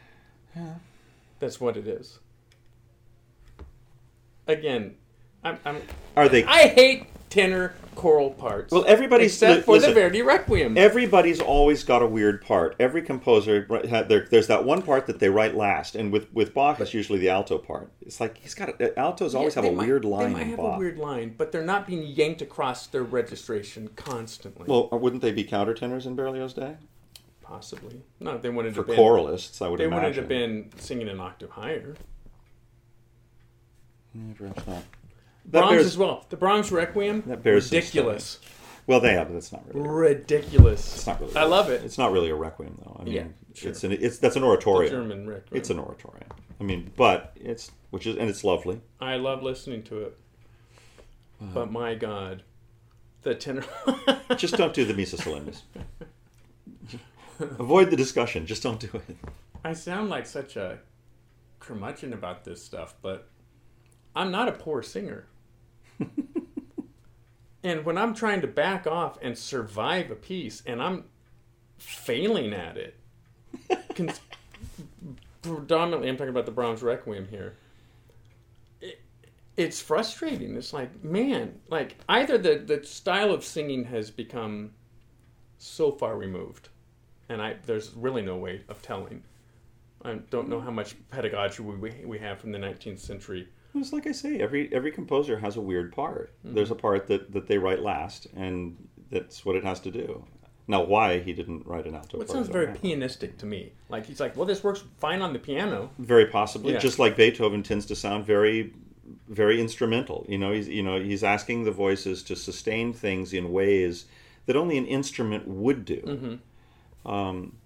Yeah, 0.56 0.76
that's 1.40 1.60
what 1.62 1.78
it 1.78 1.88
is. 1.88 2.20
Again, 4.48 4.96
I'm, 5.44 5.58
I'm 5.66 5.82
are 6.18 6.28
they 6.28 6.44
I 6.44 6.68
hate 6.68 7.06
tenor 7.30 7.74
choral 7.96 8.32
parts. 8.32 8.72
Well, 8.74 8.84
everybody's- 8.86 9.32
except 9.34 9.56
li- 9.60 9.62
for 9.64 9.72
listen. 9.76 9.94
the 9.94 10.00
Verdi 10.02 10.22
Requiem. 10.22 10.78
Everybody's 10.78 11.40
always 11.40 11.84
got 11.86 12.02
a 12.02 12.08
weird 12.08 12.42
part. 12.42 12.76
Every 12.80 13.02
composer, 13.02 13.66
ri- 13.70 13.88
ha- 13.88 14.04
there, 14.04 14.28
there's 14.30 14.48
that 14.48 14.66
one 14.66 14.82
part 14.82 15.08
that 15.08 15.20
they 15.20 15.30
write 15.30 15.56
last, 15.56 15.96
and 15.96 16.12
with, 16.12 16.34
with 16.34 16.54
Bach, 16.54 16.80
it's 16.82 16.94
usually 16.94 17.20
the 17.20 17.30
alto 17.30 17.58
part. 17.58 17.90
It's 18.02 18.20
like 18.20 18.38
he's 18.38 18.54
got 18.54 18.82
a, 18.82 18.98
altos 19.00 19.34
always 19.36 19.56
Yeah, 19.56 19.62
have 19.64 19.72
a 19.72 19.76
might- 19.76 19.88
weird 19.88 20.04
line 20.04 20.28
They 20.34 20.40
might 20.40 20.48
have 20.48 20.58
Bach. 20.58 20.76
a 20.76 20.80
weird 20.80 20.98
line, 20.98 21.36
but 21.38 21.52
they're 21.54 21.64
not 21.66 21.88
being 21.88 22.04
yanked 22.04 22.42
across 22.42 22.88
their 22.88 23.04
registration 23.04 23.90
constantly. 23.96 24.66
Well, 24.68 24.90
uh, 24.92 24.98
wouldn't 24.98 25.22
they 25.22 25.32
be 25.32 25.44
countertenors 25.46 26.06
in 26.06 26.16
Berlioz' 26.16 26.54
day? 26.54 26.76
Possibly. 27.52 28.02
No, 28.22 28.38
they 28.38 28.50
wanted 28.50 28.74
For 28.76 28.82
to 28.84 28.88
been. 28.88 28.96
choralists, 28.96 29.62
I 29.62 29.68
would 29.68 29.80
They 29.80 29.84
imagine. 29.86 30.02
wanted 30.04 30.14
to 30.16 30.22
have 30.22 30.30
been 30.30 30.70
singing 30.78 31.10
an 31.10 31.20
octave 31.20 31.50
higher. 31.50 31.96
Yeah, 34.16 34.34
perhaps 34.38 34.66
not. 34.68 34.84
That 35.46 35.52
Brahms 35.52 35.72
bears- 35.72 35.86
as 35.88 35.98
well. 35.98 36.26
The 36.30 36.38
Brahms 36.38 36.72
Requiem. 36.72 37.24
That 37.28 37.44
bears 37.44 37.72
ridiculous. 37.72 38.40
Well, 38.88 39.00
they 39.02 39.14
have, 39.14 39.28
but 39.28 39.34
that's 39.34 39.52
not 39.52 39.64
really. 39.68 39.88
Ridiculous. 39.88 40.96
It's 40.96 41.08
not 41.08 41.20
really. 41.20 41.36
I 41.36 41.44
love 41.44 41.70
it. 41.70 41.84
It's 41.84 41.98
not 41.98 42.12
really 42.12 42.30
a 42.30 42.36
requiem, 42.36 42.78
though. 42.84 42.98
I 43.00 43.04
mean, 43.04 43.14
Yeah, 43.14 43.24
sure. 43.54 43.72
it's 43.72 43.84
an 43.84 43.92
it's 43.92 44.18
that's 44.18 44.36
an 44.38 44.44
oratorio. 44.44 44.90
German 44.90 45.28
Requiem. 45.28 45.58
It's 45.60 45.70
an 45.70 45.78
oratorio. 45.80 46.24
I 46.60 46.64
mean, 46.64 46.92
but 46.96 47.32
it's 47.36 47.72
which 47.90 48.08
is 48.08 48.16
and 48.18 48.30
it's 48.30 48.44
lovely. 48.44 48.82
I 49.00 49.16
love 49.18 49.44
listening 49.44 49.84
to 49.84 50.00
it. 50.04 50.18
Uh-huh. 51.42 51.52
But 51.54 51.72
my 51.72 51.96
God, 51.96 52.44
the 53.24 53.36
tenor. 53.36 53.64
Just 54.38 54.56
don't 54.58 54.74
do 54.74 54.86
the 54.86 54.94
Missa 54.94 55.18
Solemnis. 55.18 55.62
Avoid 57.60 57.90
the 57.90 57.96
discussion. 57.96 58.46
Just 58.46 58.64
don't 58.64 58.80
do 58.80 58.90
it. 58.94 59.18
I 59.64 59.74
sound 59.74 60.10
like 60.10 60.26
such 60.26 60.56
a 60.56 60.80
curmudgeon 61.60 62.14
about 62.14 62.44
this 62.44 62.64
stuff, 62.64 62.96
but 63.02 63.30
I'm 64.16 64.32
not 64.32 64.48
a 64.48 64.52
poor 64.52 64.84
singer. 64.84 65.28
and 67.64 67.86
when 67.86 67.98
I'm 67.98 68.14
trying 68.14 68.42
to 68.42 68.48
back 68.48 68.86
off 68.86 69.18
and 69.22 69.38
survive 69.38 70.12
a 70.12 70.16
piece 70.16 70.62
and 70.66 70.82
I'm 70.82 71.06
failing 71.78 72.54
at 72.54 72.78
it, 72.78 73.00
con- 73.96 74.14
predominantly 75.42 76.10
I'm 76.10 76.18
talking 76.18 76.30
about 76.30 76.46
the 76.46 76.52
Brahms 76.52 76.84
Requiem 76.84 77.28
here. 77.30 77.56
It, 78.82 79.02
it's 79.58 79.82
frustrating. 79.82 80.56
It's 80.56 80.74
like, 80.74 81.04
man, 81.04 81.60
like 81.70 81.96
either 82.10 82.38
the, 82.38 82.56
the 82.58 82.86
style 82.86 83.32
of 83.32 83.44
singing 83.44 83.86
has 83.86 84.12
become 84.12 84.72
so 85.58 85.92
far 85.92 86.18
removed, 86.18 86.70
and 87.32 87.42
I 87.42 87.56
there's 87.66 87.94
really 87.96 88.22
no 88.22 88.36
way 88.36 88.62
of 88.70 88.82
telling. 88.82 89.24
I 90.04 90.16
don't 90.30 90.50
know 90.50 90.60
how 90.60 90.72
much 90.72 90.96
pedagogy 91.10 91.62
we, 91.62 92.04
we 92.04 92.20
have 92.20 92.40
from 92.40 92.52
the 92.52 92.58
19th 92.58 93.00
century. 93.00 93.48
It's 93.76 93.94
like 93.94 94.08
I 94.08 94.12
say, 94.12 94.40
every 94.40 94.74
every 94.74 94.92
composer 94.92 95.40
has 95.40 95.56
a 95.56 95.62
weird 95.62 95.94
part. 95.94 96.34
Mm-hmm. 96.46 96.56
There's 96.56 96.72
a 96.72 96.76
part 96.76 97.08
that, 97.08 97.32
that 97.32 97.48
they 97.48 97.58
write 97.58 97.82
last, 97.82 98.28
and 98.36 98.76
that's 99.10 99.46
what 99.46 99.56
it 99.56 99.64
has 99.64 99.80
to 99.82 99.92
do. 99.92 100.26
Now, 100.68 100.84
why 100.84 101.20
he 101.20 101.34
didn't 101.34 101.66
write 101.66 101.86
an 101.86 101.96
alto 101.96 102.22
It 102.22 102.30
sounds 102.30 102.48
very 102.48 102.68
don't 102.68 102.82
pianistic 102.82 103.38
to 103.38 103.46
me. 103.46 103.74
Like 103.90 104.06
he's 104.06 104.20
like, 104.20 104.36
well, 104.36 104.46
this 104.46 104.64
works 104.64 104.84
fine 105.00 105.22
on 105.22 105.34
the 105.34 105.40
piano. 105.40 105.90
Very 106.00 106.26
possibly, 106.26 106.74
Yeah. 106.74 106.80
just 106.80 107.00
like 107.00 107.16
Beethoven 107.16 107.64
tends 107.64 107.86
to 107.88 107.96
sound 107.96 108.26
very, 108.26 108.74
very 109.28 109.60
instrumental. 109.60 110.26
You 110.28 110.38
know, 110.38 110.52
he's 110.52 110.68
you 110.68 110.84
know 110.84 111.00
he's 111.00 111.24
asking 111.24 111.64
the 111.64 111.72
voices 111.72 112.24
to 112.24 112.36
sustain 112.36 112.92
things 112.94 113.34
in 113.34 113.52
ways 113.52 114.06
that 114.48 114.56
only 114.56 114.78
an 114.78 114.86
instrument 114.86 115.48
would 115.48 115.86
do. 115.86 116.02
Mm-hmm. 116.02 116.36
Um, 117.06 117.58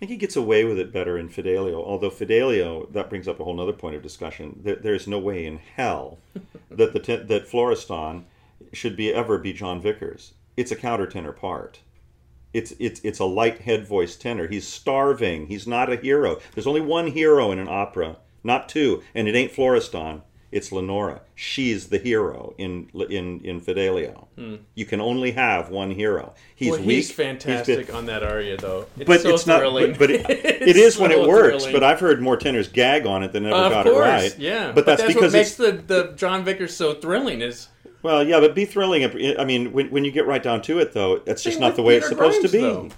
I 0.00 0.06
think 0.06 0.12
he 0.12 0.16
gets 0.16 0.36
away 0.36 0.64
with 0.64 0.78
it 0.78 0.92
better 0.92 1.18
in 1.18 1.28
Fidelio. 1.28 1.82
Although 1.82 2.10
Fidelio, 2.10 2.86
that 2.92 3.08
brings 3.08 3.26
up 3.26 3.40
a 3.40 3.44
whole 3.44 3.60
other 3.60 3.72
point 3.72 3.96
of 3.96 4.02
discussion. 4.02 4.60
There, 4.62 4.76
there's 4.76 5.08
no 5.08 5.18
way 5.18 5.44
in 5.44 5.58
hell 5.58 6.18
that 6.70 6.92
the 6.92 7.00
ten, 7.00 7.26
that 7.26 7.48
Florestan 7.48 8.24
should 8.72 8.96
be 8.96 9.12
ever 9.12 9.38
be 9.38 9.52
Jon 9.52 9.80
Vickers. 9.80 10.34
It's 10.56 10.70
a 10.70 10.76
countertenor 10.76 11.36
part. 11.36 11.80
It's 12.54 12.72
it's 12.78 13.00
it's 13.02 13.18
a 13.18 13.24
light 13.24 13.62
head 13.62 13.86
voice 13.86 14.14
tenor. 14.14 14.46
He's 14.46 14.66
starving. 14.66 15.48
He's 15.48 15.66
not 15.66 15.92
a 15.92 15.96
hero. 15.96 16.38
There's 16.54 16.66
only 16.66 16.80
one 16.80 17.08
hero 17.08 17.50
in 17.50 17.58
an 17.58 17.68
opera, 17.68 18.18
not 18.44 18.68
two, 18.68 19.02
and 19.14 19.26
it 19.26 19.34
ain't 19.34 19.52
Florestan. 19.52 20.22
It's 20.50 20.72
Lenora. 20.72 21.20
She's 21.34 21.88
the 21.88 21.98
hero 21.98 22.54
in 22.56 22.88
in 23.10 23.40
in 23.44 23.60
Fidelio. 23.60 24.28
You 24.74 24.86
can 24.86 25.00
only 25.00 25.32
have 25.32 25.68
one 25.68 25.90
hero. 25.90 26.32
He's 26.56 26.68
Hmm. 26.68 26.72
well, 26.72 26.80
weak. 26.86 26.96
he's 26.96 27.10
fantastic 27.12 27.86
been- 27.88 27.96
on 27.96 28.06
that 28.06 28.22
aria, 28.22 28.56
though. 28.56 28.86
It's 28.96 29.06
but 29.06 29.20
so 29.20 29.34
it's 29.34 29.46
not. 29.46 29.58
thrilling. 29.58 29.90
But, 29.92 29.98
but 29.98 30.10
it, 30.10 30.30
it 30.30 30.76
is 30.76 30.96
when 30.98 31.10
it 31.12 31.20
works. 31.28 31.64
thrilling. 31.64 31.72
But 31.74 31.84
I've 31.84 32.00
heard 32.00 32.22
more 32.22 32.36
tenors 32.38 32.68
gag 32.68 33.04
on 33.04 33.22
it 33.22 33.32
than 33.32 33.44
ever 33.44 33.54
of 33.56 33.72
got 33.72 33.84
course, 33.84 33.96
it 33.96 34.00
right. 34.32 34.38
yeah. 34.38 34.72
But 34.72 34.86
that's, 34.86 35.02
because 35.02 35.32
what 35.34 35.38
makes 35.38 35.54
the, 35.56 35.72
the 35.72 36.12
Jon 36.16 36.44
Vickers 36.44 36.74
so 36.74 36.94
thrilling. 36.94 37.42
Is 37.42 37.68
well, 38.02 38.26
yeah. 38.26 38.40
But 38.40 38.54
be 38.54 38.64
thrilling. 38.64 39.04
I 39.38 39.44
mean, 39.44 39.72
when, 39.72 39.90
when 39.90 40.04
you 40.06 40.10
get 40.10 40.26
right 40.26 40.42
down 40.42 40.62
to 40.62 40.78
it, 40.78 40.92
though, 40.94 41.18
that's 41.18 41.42
just 41.42 41.60
not 41.60 41.76
the 41.76 41.82
way 41.82 41.96
Peter 41.96 42.06
it's 42.06 42.08
supposed 42.08 42.40
Grimes, 42.40 42.52
to 42.52 42.56
be. 42.56 42.62
though. 42.62 42.88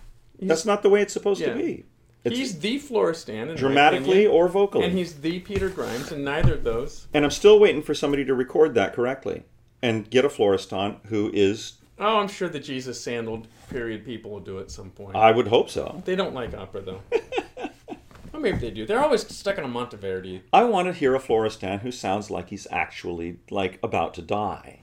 That's 0.42 0.64
not 0.64 0.82
the 0.82 0.88
way 0.88 1.02
it's 1.02 1.12
supposed 1.12 1.40
Yeah. 1.40 1.52
to 1.52 1.58
be. 1.58 1.84
It's 2.22 2.36
he's 2.36 2.58
the 2.58 2.78
Florestan, 2.78 3.54
dramatically 3.56 4.24
opinion, 4.26 4.32
or 4.32 4.48
vocally. 4.48 4.84
and 4.84 4.92
he's 4.96 5.20
the 5.20 5.40
Peter 5.40 5.70
Grimes, 5.70 6.12
and 6.12 6.24
neither 6.24 6.54
of 6.54 6.64
those. 6.64 7.06
And 7.14 7.24
I'm 7.24 7.30
still 7.30 7.58
waiting 7.58 7.82
for 7.82 7.94
somebody 7.94 8.24
to 8.26 8.34
record 8.34 8.74
that 8.74 8.92
correctly 8.92 9.44
and 9.82 10.08
get 10.10 10.24
a 10.24 10.28
Florestan 10.28 10.96
who 11.06 11.30
is. 11.32 11.74
Oh, 11.98 12.18
I'm 12.18 12.28
sure 12.28 12.48
the 12.48 12.60
Jesus 12.60 13.00
sandaled 13.00 13.46
period 13.70 14.04
people 14.04 14.30
will 14.30 14.40
do 14.40 14.58
it 14.58 14.62
at 14.62 14.70
some 14.70 14.90
point. 14.90 15.16
I 15.16 15.30
would 15.30 15.48
hope 15.48 15.70
so. 15.70 16.02
they 16.04 16.16
don't 16.16 16.34
like 16.34 16.54
opera 16.54 16.82
though. 16.82 17.02
or 18.32 18.40
maybe 18.40 18.58
they 18.58 18.70
do. 18.70 18.86
They're 18.86 19.02
always 19.02 19.26
stuck 19.34 19.58
on 19.58 19.64
a 19.64 19.68
Monteverdi. 19.68 20.42
I 20.52 20.64
want 20.64 20.88
to 20.88 20.92
hear 20.92 21.14
a 21.14 21.20
Florestan 21.20 21.80
who 21.80 21.90
sounds 21.92 22.30
like 22.30 22.50
he's 22.50 22.66
actually 22.70 23.38
like 23.50 23.78
about 23.82 24.14
to 24.14 24.22
die. 24.22 24.80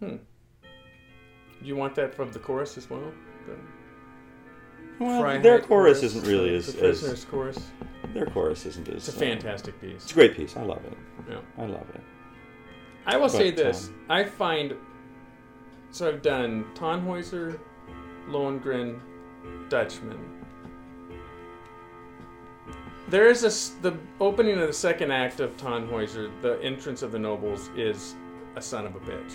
Hmm. 0.00 0.16
Do 1.62 1.68
you 1.68 1.76
want 1.76 1.94
that 1.94 2.14
from 2.14 2.32
the 2.32 2.38
chorus 2.38 2.76
as 2.76 2.90
well? 2.90 3.12
The 3.46 3.54
Well, 5.02 5.40
their 5.40 5.60
chorus 5.60 6.02
isn't 6.02 6.26
really 6.26 6.54
as, 6.54 6.66
the 6.66 6.84
as 6.88 7.00
Prisoner's 7.00 7.24
chorus. 7.24 7.70
their 8.14 8.26
chorus 8.26 8.66
isn't 8.66 8.88
as. 8.88 9.08
It's 9.08 9.08
a 9.08 9.16
uh, 9.16 9.20
fantastic 9.20 9.80
piece. 9.80 10.02
It's 10.02 10.12
a 10.12 10.14
great 10.14 10.36
piece. 10.36 10.56
I 10.56 10.62
love 10.62 10.84
it. 10.84 10.96
Yeah. 11.28 11.38
I 11.58 11.66
love 11.66 11.88
it. 11.94 12.00
I 13.06 13.16
will 13.16 13.28
say 13.28 13.50
this: 13.50 13.88
um, 13.88 13.94
I 14.08 14.24
find 14.24 14.74
so 15.90 16.08
I've 16.08 16.22
done 16.22 16.64
Tannhäuser, 16.74 17.58
Lohengrin, 18.28 18.98
Dutchman. 19.68 20.18
There 23.08 23.28
is 23.28 23.44
a 23.44 23.82
the 23.82 23.98
opening 24.20 24.58
of 24.58 24.66
the 24.66 24.72
second 24.72 25.10
act 25.10 25.40
of 25.40 25.56
Tannhäuser. 25.56 26.30
The 26.40 26.58
entrance 26.62 27.02
of 27.02 27.12
the 27.12 27.18
nobles 27.18 27.68
is 27.76 28.14
a 28.56 28.62
son 28.62 28.86
of 28.86 28.96
a 28.96 29.00
bitch 29.00 29.32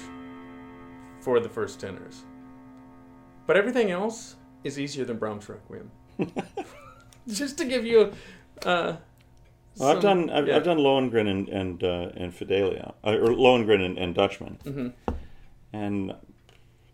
for 1.19 1.39
the 1.39 1.49
first 1.49 1.79
tenors, 1.79 2.23
but 3.45 3.55
everything 3.55 3.91
else 3.91 4.35
is 4.63 4.79
easier 4.79 5.05
than 5.05 5.17
Brahms 5.17 5.47
Requiem. 5.49 5.91
Just 7.27 7.57
to 7.57 7.65
give 7.65 7.85
you, 7.85 8.13
uh, 8.65 8.95
Well, 9.77 9.89
I've 9.95 10.01
done 10.01 10.29
I've, 10.29 10.47
yeah. 10.47 10.55
I've 10.55 10.63
done 10.63 10.77
Lohengrin 10.77 11.27
and 11.29 11.49
and 11.49 11.83
uh, 11.83 12.09
and 12.15 12.33
Fidelio 12.33 12.95
uh, 13.03 13.11
or 13.11 13.27
Lohengrin 13.29 13.83
and, 13.85 13.97
and 13.97 14.15
Dutchman, 14.15 14.57
Mm-hmm. 14.63 15.13
and 15.73 16.13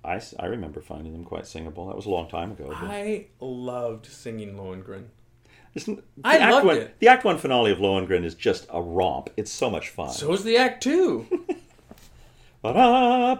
I, 0.06 0.20
I 0.40 0.48
remember 0.48 0.82
finding 0.82 1.14
them 1.14 1.24
quite 1.24 1.46
singable. 1.48 1.88
That 1.88 1.96
was 1.96 2.06
a 2.06 2.10
long 2.10 2.28
time 2.30 2.52
ago. 2.52 2.68
but- 2.70 2.90
I 2.90 3.28
loved 3.40 4.06
singing 4.08 4.56
Lohengrin. 4.56 5.06
Isn't, 5.76 6.04
I 6.24 6.38
act 6.38 6.52
loved 6.52 6.66
one, 6.68 6.78
it. 6.78 7.00
The 7.00 7.08
Act 7.08 7.24
One 7.26 7.38
finale 7.40 7.72
of 7.72 7.80
Lohengrin 7.80 8.24
is 8.24 8.36
just 8.36 8.68
a 8.72 8.80
romp. 8.82 9.30
It's 9.38 9.52
so 9.52 9.72
much 9.72 9.90
fun. 9.90 10.10
So's 10.12 10.44
the 10.44 10.56
act 10.58 10.84
two. 10.84 11.26
Ba-ba-da. 12.62 13.36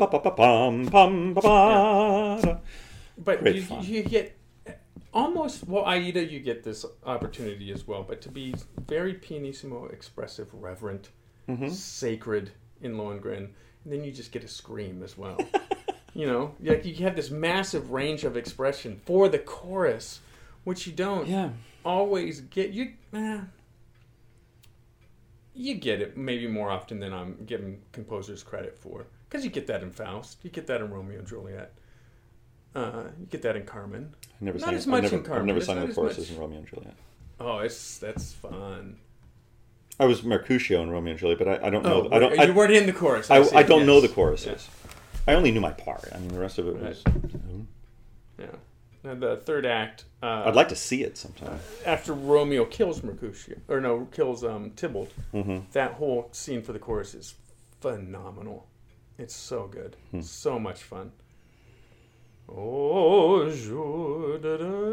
But 3.18 3.56
you, 3.56 3.66
you 3.82 4.04
get 4.04 4.38
almost 5.14 5.68
well, 5.68 5.86
Aida, 5.86 6.24
you 6.24 6.40
get 6.40 6.64
this 6.64 6.86
opportunity 7.06 7.72
as 7.72 7.88
well, 7.88 8.04
but 8.04 8.22
to 8.22 8.30
be 8.30 8.56
very 8.88 9.14
pianissimo, 9.14 9.86
expressive, 9.88 10.48
reverent, 10.54 11.10
Mm-hmm. 11.50 11.68
sacred 11.70 12.52
in 12.82 12.94
Lohengrin, 12.96 13.50
and 13.84 13.92
then 13.94 14.02
you 14.06 14.14
just 14.14 14.32
get 14.32 14.46
a 14.46 14.48
scream 14.48 15.04
as 15.04 15.18
well. 15.18 15.38
you 16.14 16.26
know, 16.26 16.56
like 16.62 16.86
you 16.86 16.96
have 17.04 17.18
this 17.18 17.30
massive 17.32 17.92
range 17.92 18.24
of 18.24 18.38
expression 18.38 19.02
for 19.06 19.28
the 19.28 19.40
chorus, 19.40 20.22
which 20.64 20.88
you 20.88 20.94
don't 20.94 21.28
Yeah. 21.28 21.50
always 21.84 22.40
get. 22.40 22.70
You. 22.72 22.94
Eh, 23.14 23.42
you 25.54 25.76
get 25.76 26.02
it 26.02 26.18
maybe 26.18 26.48
more 26.48 26.70
often 26.72 27.00
than 27.00 27.14
I'm 27.14 27.38
giving 27.46 27.82
composers 27.92 28.42
credit 28.42 28.78
for. 28.78 29.06
Because 29.30 29.44
you 29.44 29.52
get 29.52 29.68
that 29.68 29.84
in 29.84 29.92
Faust, 29.92 30.40
you 30.44 30.50
get 30.50 30.66
that 30.68 30.82
in 30.82 30.90
Romeo 30.92 31.20
and 31.20 31.28
Juliet, 31.28 31.74
uh, 32.76 33.04
you 33.20 33.26
get 33.28 33.42
that 33.44 33.56
in 33.56 33.66
Carmen. 33.66 34.16
I've 34.36 34.42
never 34.42 34.58
Not 34.60 34.66
sung, 34.66 34.76
as 34.76 34.82
I've 34.84 34.88
much 34.88 35.04
never, 35.04 35.16
in 35.16 35.22
I've 35.22 35.28
Carmen. 35.28 35.46
never 35.48 35.58
It's 35.60 35.68
sung 35.68 35.88
the 35.88 35.94
choruses 35.94 36.30
in 36.32 36.38
Romeo 36.38 36.60
and 36.60 36.68
Juliet. 36.68 36.96
Oh, 37.40 37.60
it's 37.60 37.98
that's 37.98 38.34
fun. 38.34 38.98
I 40.00 40.06
was 40.06 40.24
Mercutio 40.24 40.82
in 40.82 40.90
Romeo 40.90 41.12
and 41.12 41.20
Juliet, 41.20 41.38
but 41.40 41.48
I, 41.48 41.68
I 41.68 41.70
don't 41.70 41.86
Oh, 41.86 42.02
know. 42.04 42.10
I 42.12 42.20
don't. 42.20 42.40
I, 42.40 42.44
you 42.46 42.54
weren't 42.54 42.74
in 42.74 42.86
the 42.86 42.94
chorus. 42.94 43.30
I, 43.30 43.42
see. 43.44 43.56
I 43.56 43.64
don't 43.64 43.86
know 43.86 44.02
the 44.02 44.08
choruses. 44.10 44.68
I 45.28 45.34
only 45.34 45.52
knew 45.52 45.62
my 45.62 45.72
part. 45.72 46.10
I 46.14 46.18
mean, 46.20 46.30
the 46.30 46.40
rest 46.40 46.58
of 46.58 46.68
it 46.68 46.76
was. 46.76 47.04
Yeah. 48.40 48.46
Now 49.04 49.16
the 49.16 49.38
third 49.38 49.66
act. 49.66 50.06
Uh, 50.22 50.44
I'd 50.46 50.56
like 50.56 50.70
to 50.70 50.76
see 50.76 51.04
it 51.04 51.18
sometime. 51.18 51.60
after 51.86 52.14
Romeo 52.14 52.66
kills 52.66 53.04
Mercutio, 53.04 53.58
or 53.68 53.82
no, 53.82 54.08
kills 54.12 54.44
um, 54.44 54.72
Tybalt. 54.72 55.12
hmm 55.32 55.60
That 55.74 55.94
whole 55.94 56.30
scene 56.32 56.62
for 56.64 56.72
the 56.74 56.80
chorus 56.80 57.14
is 57.14 57.36
phenomenal. 57.82 58.68
It's 59.18 59.36
so 59.36 59.68
good. 59.68 59.96
Hmm. 60.12 60.22
So 60.22 60.58
much 60.58 60.82
fun. 60.84 61.12
Oh, 62.50 63.50
jour 63.50 64.38
de- 64.38 64.84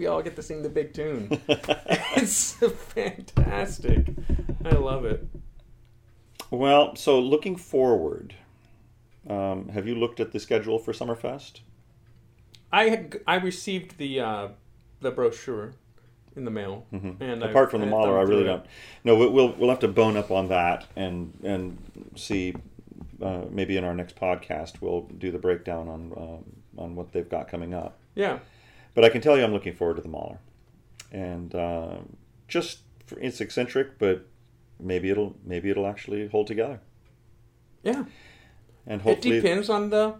we 0.00 0.06
all 0.06 0.22
get 0.22 0.34
to 0.36 0.42
sing 0.42 0.62
the 0.62 0.68
big 0.70 0.94
tune. 0.94 1.28
it's 2.16 2.52
fantastic. 2.94 4.14
I 4.64 4.74
love 4.76 5.04
it. 5.04 5.26
Well, 6.50 6.96
so 6.96 7.20
looking 7.20 7.56
forward, 7.56 8.34
um, 9.28 9.68
have 9.68 9.86
you 9.86 9.94
looked 9.94 10.18
at 10.18 10.32
the 10.32 10.40
schedule 10.40 10.78
for 10.78 10.92
Summerfest? 10.92 11.60
I 12.72 12.84
had, 12.84 13.20
I 13.26 13.34
received 13.36 13.98
the 13.98 14.20
uh, 14.20 14.48
the 15.00 15.10
brochure 15.10 15.72
in 16.36 16.44
the 16.44 16.50
mail, 16.50 16.86
and 16.92 17.18
Mm-hmm. 17.18 17.42
Apart 17.42 17.70
from 17.70 17.80
the 17.80 17.86
I 17.86 17.90
Mahler, 17.90 18.18
I 18.18 18.22
really 18.22 18.44
don't. 18.44 18.64
No, 19.04 19.16
we- 19.16 19.28
we'll 19.28 19.52
we'll 19.52 19.70
have 19.70 19.80
to 19.80 19.88
bone 19.88 20.16
up 20.16 20.30
on 20.30 20.48
that 20.48 20.86
and 20.96 21.32
and 21.42 21.78
see. 22.16 22.54
Uh, 23.22 23.44
maybe 23.50 23.76
in 23.76 23.84
our 23.84 23.92
next 23.94 24.16
podcast, 24.16 24.80
we'll 24.80 25.02
do 25.02 25.30
the 25.30 25.38
breakdown 25.38 25.88
on 25.88 26.12
um, 26.16 26.44
on 26.78 26.94
what 26.94 27.12
they've 27.12 27.28
got 27.28 27.48
coming 27.48 27.74
up. 27.74 27.98
Yeah, 28.14 28.38
But 28.94 29.04
I 29.04 29.10
can 29.10 29.20
tell 29.20 29.36
you, 29.36 29.44
I'm 29.44 29.52
looking 29.52 29.74
forward 29.74 29.96
to 29.96 30.02
the 30.02 30.08
Mahler, 30.08 30.38
and 31.12 31.54
uh, 31.54 31.96
just 32.48 32.78
for, 33.06 33.18
it's 33.20 33.40
eccentric, 33.42 33.98
but 33.98 34.26
maybe 34.78 35.10
it'll 35.10 35.36
maybe 35.44 35.68
it'll 35.68 35.86
actually 35.86 36.28
hold 36.28 36.46
together, 36.46 36.80
yeah. 37.82 38.04
and 38.86 39.02
hopefully 39.02 39.36
It 39.36 39.42
depends 39.42 39.68
on 39.68 39.90
the 39.90 40.14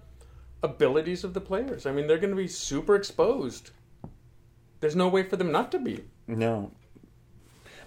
abilities 0.63 1.25
of 1.25 1.33
the 1.33 1.41
players. 1.41 1.87
I 1.87 1.93
mean, 1.93 2.07
they're 2.07 2.19
going 2.19 2.31
to 2.31 2.37
be 2.37 2.49
super 2.49 2.95
exposed. 2.95 3.71
There's 4.81 4.97
no 4.97 5.09
way 5.09 5.23
for 5.23 5.37
them 5.37 5.53
not 5.53 5.71
to 5.73 5.79
be. 5.79 6.05
No. 6.27 6.73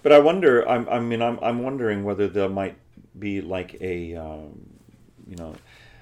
But 0.01 0.11
I 0.11 0.19
wonder. 0.19 0.67
I'm, 0.67 0.87
I 0.89 0.99
mean, 0.99 1.21
I'm, 1.21 1.39
I'm 1.41 1.63
wondering 1.63 2.03
whether 2.03 2.27
there 2.27 2.49
might 2.49 2.77
be 3.17 3.41
like 3.41 3.77
a, 3.81 4.15
um, 4.15 4.69
you 5.27 5.35
know, 5.37 5.55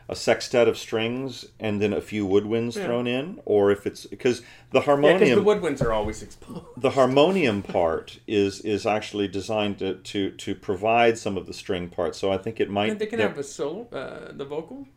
a 0.09 0.15
sextet 0.15 0.67
of 0.67 0.77
strings 0.77 1.45
and 1.59 1.81
then 1.81 1.93
a 1.93 2.01
few 2.01 2.27
woodwinds 2.27 2.75
Yeah. 2.75 2.85
thrown 2.85 3.07
in, 3.07 3.39
or 3.45 3.71
if 3.71 3.85
it's 3.87 4.05
because 4.07 4.41
the 4.71 4.81
harmonium. 4.81 5.19
Yeah, 5.21 5.35
because 5.35 5.43
the 5.45 5.49
woodwinds 5.49 5.81
are 5.81 5.93
always 5.93 6.21
exposed. 6.23 6.65
the 6.77 6.89
harmonium 6.91 7.61
part 7.61 8.19
is 8.27 8.59
is 8.61 8.85
actually 8.85 9.27
designed 9.29 9.79
to, 9.79 9.95
to 9.95 10.31
to 10.31 10.55
provide 10.55 11.17
some 11.17 11.37
of 11.37 11.45
the 11.45 11.53
string 11.53 11.87
parts. 11.87 12.17
So 12.17 12.31
I 12.31 12.37
think 12.37 12.59
it 12.59 12.69
might. 12.69 12.89
And 12.89 12.99
they 12.99 13.05
can 13.05 13.19
have 13.19 13.37
a 13.37 13.43
solo, 13.43 13.87
uh, 13.93 14.31
the 14.33 14.43
vocal. 14.45 14.87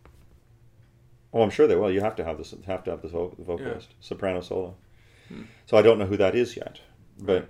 Oh, 1.32 1.42
I'm 1.42 1.50
sure 1.50 1.66
they 1.66 1.76
will. 1.76 1.90
You 1.90 2.00
have 2.00 2.16
to 2.16 2.24
have 2.24 2.38
this. 2.38 2.54
Have 2.66 2.84
to 2.84 2.92
have 2.92 3.02
vo- 3.02 3.34
vocalist, 3.38 3.94
soprano 4.00 4.40
solo. 4.40 4.76
So 5.66 5.76
I 5.76 5.82
don't 5.82 5.98
know 5.98 6.06
who 6.06 6.16
that 6.18 6.34
is 6.34 6.56
yet, 6.56 6.80
but 7.20 7.48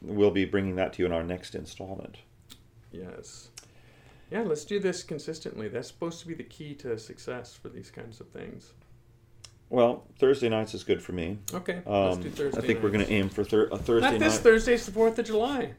we'll 0.00 0.30
be 0.30 0.44
bringing 0.44 0.76
that 0.76 0.92
to 0.94 1.02
you 1.02 1.06
in 1.06 1.12
our 1.12 1.24
next 1.24 1.54
installment. 1.54 2.16
Yes. 2.92 3.48
Yeah, 4.30 4.42
let's 4.42 4.64
do 4.64 4.80
this 4.80 5.02
consistently. 5.02 5.68
That's 5.68 5.88
supposed 5.88 6.20
to 6.20 6.26
be 6.28 6.34
the 6.34 6.42
key 6.44 6.74
to 6.76 6.98
success 6.98 7.54
for 7.54 7.68
these 7.68 7.90
kinds 7.90 8.20
of 8.20 8.28
things. 8.28 8.72
Well, 9.68 10.04
Thursday 10.20 10.48
nights 10.48 10.74
is 10.74 10.84
good 10.84 11.02
for 11.02 11.12
me. 11.12 11.38
Okay, 11.52 11.82
let's 11.86 12.16
Um, 12.16 12.22
do 12.22 12.30
Thursday. 12.30 12.60
I 12.60 12.64
think 12.64 12.82
we're 12.82 12.90
going 12.90 13.04
to 13.04 13.12
aim 13.12 13.28
for 13.28 13.42
thir- 13.44 13.68
a 13.72 13.78
Thursday 13.78 14.12
Not 14.12 14.20
this 14.20 14.34
night. 14.34 14.42
Thursday's 14.42 14.86
the 14.86 14.92
Fourth 14.92 15.18
of 15.18 15.26
July. 15.26 15.74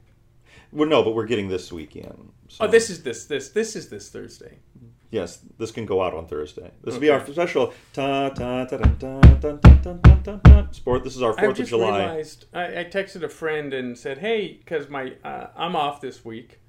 well, 0.73 0.87
no, 0.89 1.03
but 1.03 1.15
we're 1.15 1.25
getting 1.25 1.47
this 1.47 1.71
weekend. 1.71 2.31
So. 2.49 2.65
Oh, 2.65 2.67
this 2.67 2.89
is 2.89 3.03
this 3.03 3.25
this 3.25 3.49
this 3.49 3.75
is 3.77 3.89
this 3.89 4.09
Thursday. 4.09 4.59
Yes, 5.09 5.39
this 5.57 5.71
can 5.71 5.85
go 5.85 6.01
out 6.03 6.13
on 6.13 6.27
Thursday. 6.27 6.71
This 6.83 6.93
will 6.93 7.01
be 7.01 7.09
our 7.09 7.25
special. 7.25 7.73
Ta, 7.93 8.29
ta, 8.29 8.65
ta, 8.65 8.77
ta, 8.77 9.21
ta, 9.39 9.57
ta, 9.57 9.97
ta, 10.23 10.39
ta, 10.43 10.67
sport. 10.71 11.03
This 11.05 11.15
is 11.15 11.21
our 11.21 11.33
Fourth 11.33 11.59
of 11.59 11.67
July. 11.67 11.99
Realized, 11.99 12.45
I, 12.53 12.81
I 12.81 12.83
texted 12.83 13.23
a 13.23 13.29
friend 13.29 13.73
and 13.73 13.97
said, 13.97 14.17
"Hey, 14.17 14.53
because 14.57 14.89
my 14.89 15.13
uh, 15.23 15.47
I'm 15.55 15.77
off 15.77 16.01
this 16.01 16.25
week 16.25 16.59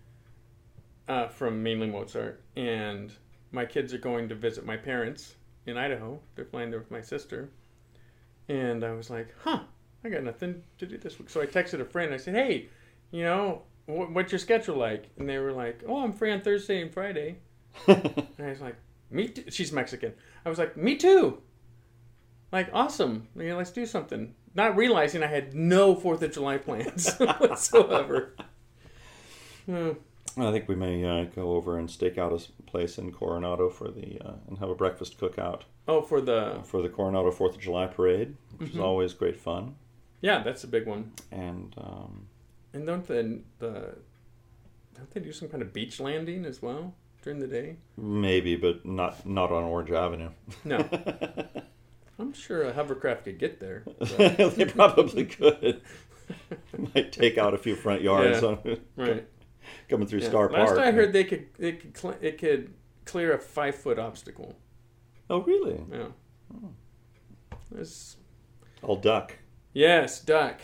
uh, 1.08 1.26
from 1.26 1.62
mainly 1.64 1.88
Mozart, 1.88 2.40
and 2.56 3.12
my 3.50 3.64
kids 3.66 3.92
are 3.92 3.98
going 3.98 4.28
to 4.28 4.36
visit 4.36 4.64
my 4.64 4.76
parents 4.76 5.34
in 5.66 5.76
Idaho. 5.76 6.20
They're 6.36 6.44
flying 6.44 6.70
there 6.70 6.78
with 6.78 6.92
my 6.92 7.00
sister." 7.00 7.50
And 8.48 8.84
I 8.84 8.92
was 8.92 9.10
like, 9.10 9.34
"Huh, 9.42 9.62
I 10.04 10.10
got 10.10 10.22
nothing 10.22 10.62
to 10.78 10.86
do 10.86 10.96
this 10.96 11.18
week." 11.18 11.28
So 11.28 11.40
I 11.42 11.46
texted 11.46 11.80
a 11.80 11.84
friend. 11.84 12.14
I 12.14 12.18
said, 12.18 12.36
"Hey, 12.36 12.68
you 13.10 13.24
know, 13.24 13.62
wh- 13.86 14.14
what's 14.14 14.30
your 14.30 14.38
schedule 14.38 14.76
like?" 14.76 15.10
And 15.18 15.28
they 15.28 15.38
were 15.38 15.52
like, 15.52 15.82
"Oh, 15.88 16.04
I'm 16.04 16.12
free 16.12 16.30
on 16.30 16.40
Thursday 16.40 16.80
and 16.80 16.94
Friday." 16.94 17.38
And 17.86 18.26
I 18.38 18.50
was 18.50 18.60
like, 18.60 18.76
me 19.10 19.28
too. 19.28 19.50
She's 19.50 19.72
Mexican. 19.72 20.12
I 20.44 20.48
was 20.48 20.58
like, 20.58 20.76
me 20.76 20.96
too. 20.96 21.42
Like, 22.52 22.68
awesome. 22.72 23.28
You 23.36 23.48
know, 23.50 23.56
let's 23.58 23.70
do 23.70 23.86
something. 23.86 24.34
Not 24.54 24.76
realizing 24.76 25.22
I 25.22 25.26
had 25.26 25.54
no 25.54 25.94
4th 25.94 26.22
of 26.22 26.32
July 26.32 26.58
plans 26.58 27.14
whatsoever. 27.18 28.34
Hmm. 29.66 29.90
I 30.36 30.52
think 30.52 30.68
we 30.68 30.76
may 30.76 31.04
uh, 31.04 31.24
go 31.24 31.52
over 31.52 31.78
and 31.78 31.90
stake 31.90 32.16
out 32.16 32.32
a 32.32 32.62
place 32.62 32.96
in 32.98 33.12
Coronado 33.12 33.68
for 33.68 33.88
the 33.90 34.20
uh, 34.24 34.34
and 34.46 34.58
have 34.58 34.70
a 34.70 34.74
breakfast 34.74 35.18
cookout 35.18 35.62
Oh, 35.88 36.00
for 36.02 36.20
the. 36.20 36.60
for 36.64 36.80
the 36.82 36.88
Coronado 36.88 37.30
Fourth 37.32 37.54
of 37.56 37.60
July 37.60 37.86
parade, 37.86 38.36
which 38.56 38.68
Mm-hmm. 38.70 38.78
is 38.78 38.84
always 38.84 39.14
great 39.14 39.36
fun. 39.38 39.74
Yeah, 40.20 40.42
that's 40.42 40.64
a 40.64 40.68
big 40.68 40.86
one. 40.86 41.12
And 41.32 41.74
um, 41.78 42.26
And 42.72 42.86
don't 42.86 43.06
the, 43.06 43.40
the. 43.58 43.94
Don't 44.94 45.10
they 45.12 45.20
do 45.20 45.32
some 45.32 45.48
kind 45.48 45.62
of 45.62 45.72
beach 45.72 45.98
landing 46.00 46.44
as 46.44 46.60
well 46.62 46.94
during 47.22 47.38
the 47.40 47.46
day? 47.46 47.76
maybe, 47.96 48.56
but 48.56 48.84
not 48.86 49.26
not 49.26 49.50
on 49.52 49.64
Orange 49.64 49.90
Avenue. 49.90 50.30
No. 50.64 50.78
I'm 52.20 52.32
sure 52.32 52.62
a 52.64 52.72
hovercraft 52.72 53.24
could 53.24 53.38
get 53.38 53.60
there. 53.60 53.84
they 54.18 54.64
probably 54.64 55.24
could. 55.24 55.80
Might 56.94 57.12
take 57.12 57.38
out 57.38 57.54
a 57.54 57.58
few 57.58 57.76
front 57.76 58.02
yards 58.02 58.42
Yeah. 58.42 58.48
on, 58.48 58.80
right. 58.96 59.28
coming 59.88 60.06
through 60.08 60.20
Yeah. 60.20 60.28
Star 60.28 60.50
Last 60.50 60.70
Park. 60.74 60.80
I 60.80 60.90
heard, 60.90 61.12
they 61.12 61.24
could 61.24 61.46
they 61.58 61.72
could 61.72 61.96
cl- 61.96 62.18
it 62.20 62.38
could 62.38 62.74
clear 63.04 63.32
a 63.34 63.38
five 63.38 63.76
foot 63.76 63.98
obstacle. 63.98 64.56
Oh, 65.30 65.42
really? 65.42 65.80
Yeah. 65.92 66.08
Hmm. 66.52 66.66
There's, 67.70 68.16
I'll 68.82 68.96
duck. 68.96 69.36
yes, 69.72 70.20
duck. 70.20 70.62